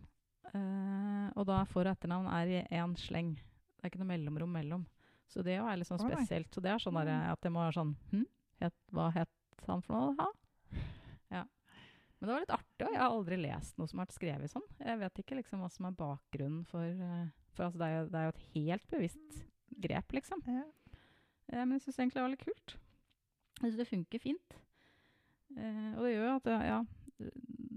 Uh, 0.53 1.29
og 1.33 1.47
da 1.49 1.63
er 1.63 1.73
for- 1.73 1.89
og 1.89 1.95
etternavn 1.97 2.29
er 2.29 2.53
i 2.59 2.63
én 2.77 2.97
sleng. 3.01 3.39
Det 3.83 3.89
er 3.89 3.91
ikke 3.91 4.05
noe 4.05 4.13
mellomrom 4.13 4.53
mellom. 4.55 4.83
Så 5.27 5.43
det 5.43 5.57
er 5.59 5.79
litt 5.79 5.89
sånn 5.89 5.99
spesielt. 5.99 6.53
Så 6.55 6.63
det 6.63 6.71
er 6.71 6.83
sånn 6.83 6.95
derre 7.01 7.17
at 7.33 7.41
det 7.43 7.51
må 7.51 7.65
være 7.65 7.75
sånn 7.75 7.97
hm? 8.13 8.27
het, 8.63 8.77
Hva 8.95 9.09
het 9.17 9.65
han 9.67 9.83
for 9.83 9.97
noe? 9.97 10.13
Ha? 10.21 10.29
Ja. 11.35 11.43
Men 12.21 12.29
det 12.29 12.33
var 12.33 12.45
litt 12.45 12.55
artig, 12.55 12.87
og 12.87 12.95
jeg 12.95 13.01
har 13.01 13.17
aldri 13.17 13.39
lest 13.43 13.81
noe 13.81 13.91
som 13.91 13.99
har 13.99 14.07
vært 14.07 14.19
skrevet 14.21 14.53
sånn. 14.53 14.69
Jeg 14.79 15.01
vet 15.01 15.21
ikke 15.25 15.39
liksom 15.41 15.65
hva 15.65 15.71
som 15.75 15.89
er 15.89 15.99
bakgrunnen 15.99 16.63
for 16.71 16.87
eh, 16.87 17.27
For 17.57 17.67
altså, 17.67 17.83
det, 17.83 17.89
er 17.89 17.97
jo, 17.97 18.07
det 18.13 18.21
er 18.21 18.29
jo 18.29 18.35
et 18.37 18.45
helt 18.55 18.87
bevisst 18.95 19.43
grep, 19.83 20.15
liksom. 20.15 20.47
Ja. 20.47 20.65
Eh, 21.51 21.65
men 21.65 21.75
jeg 21.75 21.89
syns 21.89 21.99
egentlig 21.99 22.21
det 22.21 22.27
var 22.29 22.35
litt 22.37 22.47
kult. 22.47 22.77
Jeg 23.59 23.65
syns 23.65 23.81
det 23.83 23.91
funker 23.91 24.23
fint. 24.23 24.59
Eh, 25.59 25.91
og 25.97 26.07
det 26.07 26.15
gjør 26.15 26.29
jo 26.29 26.39
at 26.39 26.53
ja, 26.69 26.79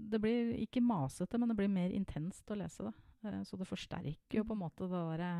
det 0.06 0.20
blir 0.22 0.54
ikke 0.62 0.84
masete, 0.84 1.38
men 1.38 1.50
det 1.50 1.58
blir 1.58 1.72
mer 1.72 1.94
intenst 1.94 2.50
å 2.50 2.58
lese 2.58 2.86
det. 2.86 2.94
Eh, 3.26 3.42
så 3.48 3.58
det 3.58 3.68
forsterker 3.68 4.40
jo 4.40 4.46
på 4.46 4.56
en 4.56 4.62
måte 4.62 4.86
det 4.86 5.02
derre 5.12 5.32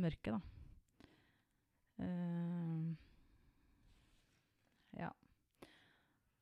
mørket, 0.00 0.34
da. 0.34 0.40
Uh, 2.02 2.92
ja. 4.98 5.10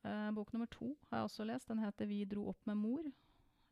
Uh, 0.05 0.29
bok 0.35 0.53
nummer 0.53 0.69
to 0.71 0.93
har 1.09 1.21
jeg 1.21 1.29
også 1.29 1.47
lest. 1.47 1.67
Den 1.69 1.83
heter 1.83 2.05
'Vi 2.05 2.23
dro 2.25 2.47
opp 2.49 2.65
med 2.65 2.77
mor'. 2.77 3.11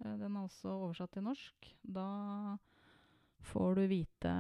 Uh, 0.06 0.16
den 0.20 0.36
er 0.36 0.42
også 0.44 0.70
oversatt 0.70 1.12
til 1.12 1.24
norsk. 1.24 1.76
Da 1.84 2.58
får 3.42 3.76
du 3.76 3.88
vite 3.88 4.34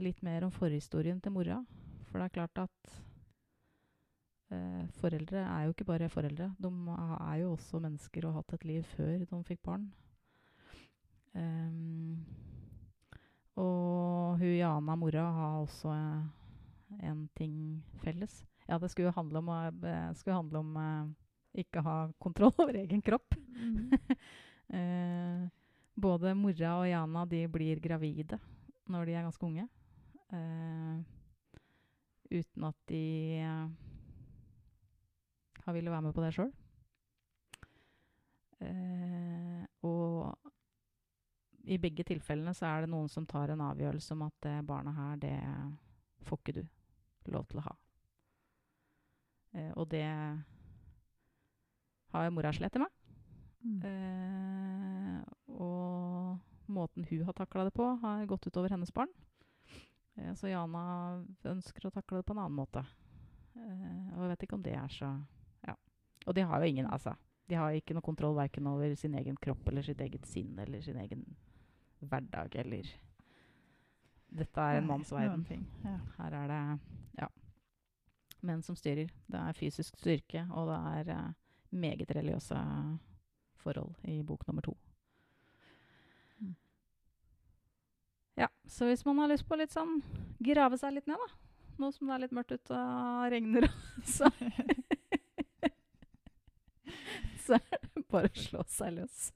litt 0.00 0.22
mer 0.22 0.44
om 0.44 0.50
forhistorien 0.50 1.20
til 1.20 1.32
mora. 1.32 1.60
For 2.08 2.18
det 2.18 2.24
er 2.24 2.36
klart 2.38 2.58
at 2.64 2.96
uh, 4.50 4.88
foreldre 4.98 5.44
er 5.44 5.64
jo 5.64 5.76
ikke 5.76 5.84
bare 5.92 6.08
foreldre. 6.08 6.54
De 6.58 6.72
er 6.88 7.36
jo 7.42 7.52
også 7.52 7.78
mennesker 7.78 8.26
og 8.26 8.32
har 8.32 8.42
hatt 8.42 8.58
et 8.58 8.64
liv 8.64 8.82
før 8.96 9.24
de 9.24 9.44
fikk 9.44 9.62
barn. 9.62 9.92
Ehm, 11.36 12.24
og 13.56 14.38
hun 14.40 14.56
Jana, 14.58 14.96
mora, 14.98 15.24
har 15.38 15.60
også 15.62 15.92
eh, 15.94 17.08
en 17.08 17.28
ting 17.38 17.54
felles. 18.02 18.42
Ja, 18.68 18.78
det 18.82 18.90
skulle 18.92 19.14
handle 19.14 19.38
om, 19.40 19.48
å- 19.52 19.86
eh, 19.86 20.12
skulle 20.18 20.36
handle 20.36 20.58
om 20.60 20.76
eh, 20.82 21.62
ikke 21.64 21.82
ha 21.86 21.96
kontroll 22.22 22.52
over 22.62 22.76
egen 22.82 23.02
kropp. 23.02 23.36
Mm. 23.56 23.90
Eh, 24.66 25.44
både 25.94 26.32
mora 26.34 26.72
og 26.80 26.88
Jana 26.90 27.20
de 27.30 27.44
blir 27.46 27.78
gravide 27.78 28.34
når 28.90 29.06
de 29.06 29.12
er 29.14 29.22
ganske 29.28 29.46
unge. 29.46 29.68
Eh, 30.34 30.96
uten 32.30 32.64
at 32.64 32.74
de 32.88 33.02
eh, 33.38 33.68
har 35.64 35.72
villet 35.74 35.92
være 35.92 36.02
med 36.06 36.12
på 36.14 36.22
det 36.24 36.32
sjøl. 36.34 36.52
Eh, 38.60 39.64
og 39.82 40.45
i 41.66 41.78
begge 41.82 42.04
tilfellene 42.06 42.54
så 42.54 42.68
er 42.68 42.84
det 42.84 42.92
noen 42.92 43.08
som 43.10 43.26
tar 43.26 43.50
en 43.50 43.64
avgjørelse 43.66 44.14
om 44.14 44.22
at 44.28 44.36
det 44.46 44.54
barnet 44.68 44.94
her, 44.94 45.16
det 45.22 45.38
får 46.26 46.40
ikke 46.40 46.56
du 46.60 46.62
lov 47.34 47.46
til 47.50 47.60
å 47.60 47.66
ha. 47.66 47.74
Eh, 49.56 49.72
og 49.74 49.88
det 49.90 50.06
har 52.14 52.30
mora 52.30 52.52
slitt 52.54 52.78
med. 52.78 52.92
Mm. 53.66 53.80
Eh, 53.90 55.22
og 55.58 56.70
måten 56.70 57.06
hun 57.08 57.24
har 57.26 57.34
takla 57.36 57.66
det 57.66 57.74
på, 57.74 57.88
har 58.02 58.26
gått 58.30 58.46
utover 58.46 58.74
hennes 58.74 58.94
barn. 58.94 59.10
Eh, 60.16 60.32
så 60.38 60.50
Jana 60.52 61.24
ønsker 61.44 61.88
å 61.88 61.94
takle 61.94 62.20
det 62.20 62.28
på 62.28 62.36
en 62.36 62.44
annen 62.44 62.58
måte. 62.60 62.84
Eh, 63.56 64.12
og 64.14 64.22
jeg 64.22 64.32
vet 64.34 64.46
ikke 64.46 64.58
om 64.58 64.66
det 64.66 64.76
er 64.78 64.92
så 64.92 65.10
Ja. 65.66 65.74
Og 66.26 66.34
de 66.34 66.42
har 66.42 66.60
jo 66.60 66.66
ingen, 66.70 66.86
altså. 66.86 67.16
De 67.48 67.54
har 67.54 67.72
ikke 67.72 67.94
noe 67.94 68.02
kontroll 68.02 68.34
verken 68.34 68.66
over 68.66 68.94
sin 68.94 69.14
egen 69.14 69.36
kropp 69.36 69.68
eller 69.68 69.82
sitt 69.82 70.00
eget 70.00 70.26
sinn 70.26 70.58
eller 70.58 70.80
sin 70.80 70.96
egen 70.96 71.24
hverdag 72.10 72.56
eller 72.62 72.88
Dette 74.36 74.60
er 74.60 74.80
en 74.80 74.88
mannsverden. 74.88 75.44
Ja. 75.84 75.98
Her 76.18 76.34
er 76.34 76.48
det 76.50 76.60
ja, 77.22 77.28
menn 78.44 78.62
som 78.66 78.76
styrer. 78.76 79.08
Det 79.30 79.38
er 79.40 79.56
fysisk 79.56 79.96
styrke, 79.96 80.42
og 80.50 80.68
det 80.68 80.80
er 80.98 81.12
uh, 81.14 81.30
meget 81.70 82.10
religiøse 82.10 82.58
forhold 83.62 83.94
i 84.04 84.18
bok 84.26 84.42
nummer 84.48 84.66
to. 84.66 84.74
Mm. 86.42 86.54
Ja, 88.42 88.50
så 88.66 88.90
hvis 88.90 89.06
man 89.06 89.22
har 89.22 89.32
lyst 89.32 89.48
på 89.48 89.56
litt 89.56 89.72
sånn 89.72 90.02
grave 90.42 90.76
seg 90.82 90.98
litt 90.98 91.08
ned, 91.08 91.22
da. 91.22 91.62
Nå 91.78 91.92
som 91.92 92.10
det 92.10 92.16
er 92.16 92.24
litt 92.26 92.36
mørkt 92.36 92.56
ute 92.58 92.82
og 92.82 93.30
regner, 93.32 93.70
så 94.16 94.28
Så 97.46 97.54
er 97.54 97.80
det 97.94 98.04
bare 98.10 98.30
å 98.30 98.40
slå 98.40 98.64
seg 98.70 98.96
løs. 98.98 99.30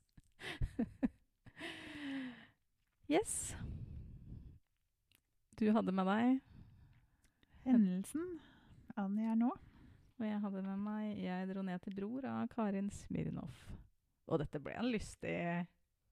Yes. 3.11 3.57
Du 5.61 5.67
hadde 5.75 5.93
med 5.93 6.09
deg 6.09 6.39
Hendelsen 7.67 8.39
Annie 8.97 9.29
er 9.29 9.37
nå. 9.39 9.51
Og 10.21 10.27
jeg 10.27 10.41
hadde 10.43 10.63
med 10.63 10.81
meg 10.85 11.19
'Jeg 11.19 11.49
dro 11.49 11.63
ned 11.65 11.81
til 11.81 11.95
bror' 11.97 12.29
av 12.29 12.49
Karin 12.49 12.91
Smirnov. 12.91 13.53
Og 14.29 14.39
dette 14.39 14.61
ble 14.61 14.75
en 14.77 14.91
lystig 14.93 15.67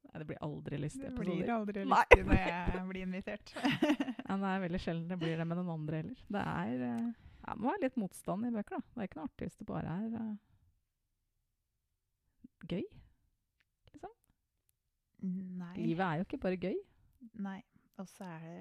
Nei, 0.09 0.21
det 0.23 0.27
blir 0.27 0.39
aldri 0.41 0.79
lystig. 0.79 1.05
Det 1.05 1.19
blir 1.19 1.51
aldri 1.53 1.83
lystig 1.85 2.25
når 2.25 2.39
jeg 2.49 2.85
blir 2.89 3.03
invitert. 3.03 3.51
Ja, 3.59 4.37
det 4.37 4.53
er 4.53 4.63
veldig 4.63 4.81
sjelden 4.81 5.09
det 5.11 5.19
blir 5.21 5.37
det 5.37 5.45
med 5.45 5.59
noen 5.59 5.73
andre 5.75 6.01
heller. 6.01 6.23
Det 6.33 6.45
er 6.45 6.85
eh, 6.87 7.11
det 7.49 7.57
må 7.61 7.71
være 7.71 7.85
litt 7.87 7.99
motstand 8.01 8.47
i 8.47 8.53
bøker, 8.53 8.79
da. 8.79 8.95
Det 8.95 9.03
er 9.03 9.09
ikke 9.09 9.19
noe 9.19 9.29
artig 9.29 9.49
hvis 9.49 9.59
det 9.59 9.67
bare 9.69 9.93
er 10.05 10.17
uh, 10.21 10.35
gøy. 12.69 12.85
Nei. 15.23 15.73
Livet 15.77 16.05
er 16.05 16.21
jo 16.21 16.27
ikke 16.27 16.41
bare 16.43 16.61
gøy. 16.61 16.77
Nei. 17.43 17.59
Og 17.99 18.07
så 18.07 18.25
er 18.25 18.45
det 18.45 18.59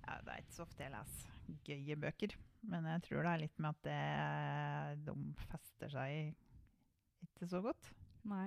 ja, 0.00 0.14
Det 0.24 0.32
er 0.32 0.38
ikke 0.40 0.56
så 0.56 0.64
ofte 0.64 0.86
jeg 0.86 0.94
leser 0.94 1.30
gøye 1.66 1.96
bøker. 2.00 2.36
Men 2.70 2.86
jeg 2.88 3.02
tror 3.06 3.24
det 3.24 3.32
er 3.32 3.42
litt 3.42 3.60
med 3.60 3.70
at 3.74 3.84
det, 3.86 5.08
de 5.08 5.14
fester 5.50 5.92
seg 5.92 7.26
ikke 7.26 7.48
så 7.48 7.60
godt. 7.64 7.90
Nei. 8.28 8.46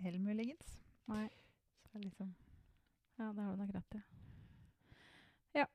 Helt 0.00 0.20
muligens. 0.24 0.78
Nei. 1.10 1.26
Så 1.90 2.00
liksom 2.00 2.32
Ja, 3.18 3.32
det 3.36 3.44
har 3.44 3.52
du 3.56 3.60
nok 3.60 3.74
rett 3.76 3.98
i. 3.98 4.02
Ja. 5.60 5.66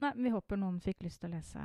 Nei, 0.00 0.12
vi 0.16 0.32
håper 0.32 0.60
noen 0.60 0.80
fikk 0.80 1.04
lyst 1.04 1.20
til 1.20 1.32
å 1.32 1.36
lese 1.36 1.64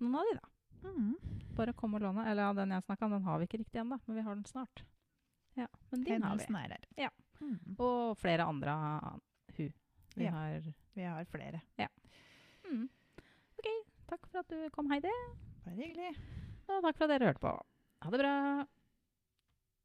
noen 0.00 0.16
av 0.16 0.28
de, 0.28 0.38
da. 0.40 0.90
mm. 0.90 1.40
Bare 1.56 1.74
kom 1.76 1.96
og 1.96 2.04
låne. 2.04 2.24
Eller 2.28 2.46
ja, 2.48 2.52
den 2.56 2.72
jeg 2.72 2.84
snakka 2.86 3.06
om, 3.06 3.12
den 3.16 3.26
har 3.28 3.40
vi 3.40 3.48
ikke 3.48 3.60
riktig 3.60 3.82
ennå, 3.82 4.00
men 4.06 4.16
vi 4.16 4.24
har 4.24 4.36
den 4.36 4.48
snart. 4.48 4.84
Ja, 5.60 5.66
men 5.92 6.04
din 6.06 6.22
har 6.24 6.36
vi. 6.40 6.46
Er 6.48 6.72
her. 6.74 6.84
Ja. 7.06 7.10
Mm. 7.40 7.76
Og 7.80 8.16
flere 8.20 8.46
andre 8.48 8.72
av 8.72 9.20
hu. 9.56 9.66
Vi 10.16 10.24
Ja. 10.24 10.30
har 10.34 10.60
Vi 10.96 11.02
har 11.06 11.24
flere. 11.30 11.60
mm. 12.64 12.88
OK. 13.58 13.68
Takk 14.10 14.26
for 14.26 14.38
at 14.40 14.48
du 14.48 14.68
kom, 14.74 14.90
Heidi. 14.90 15.12
Bare 15.64 15.76
hyggelig. 15.76 16.14
Og 16.68 16.82
takk 16.82 16.96
for 16.98 17.04
at 17.06 17.12
dere 17.20 17.28
hørte 17.30 17.40
på. 17.44 17.52
Ha 18.02 18.10
det 18.10 18.20
bra. 18.20 18.34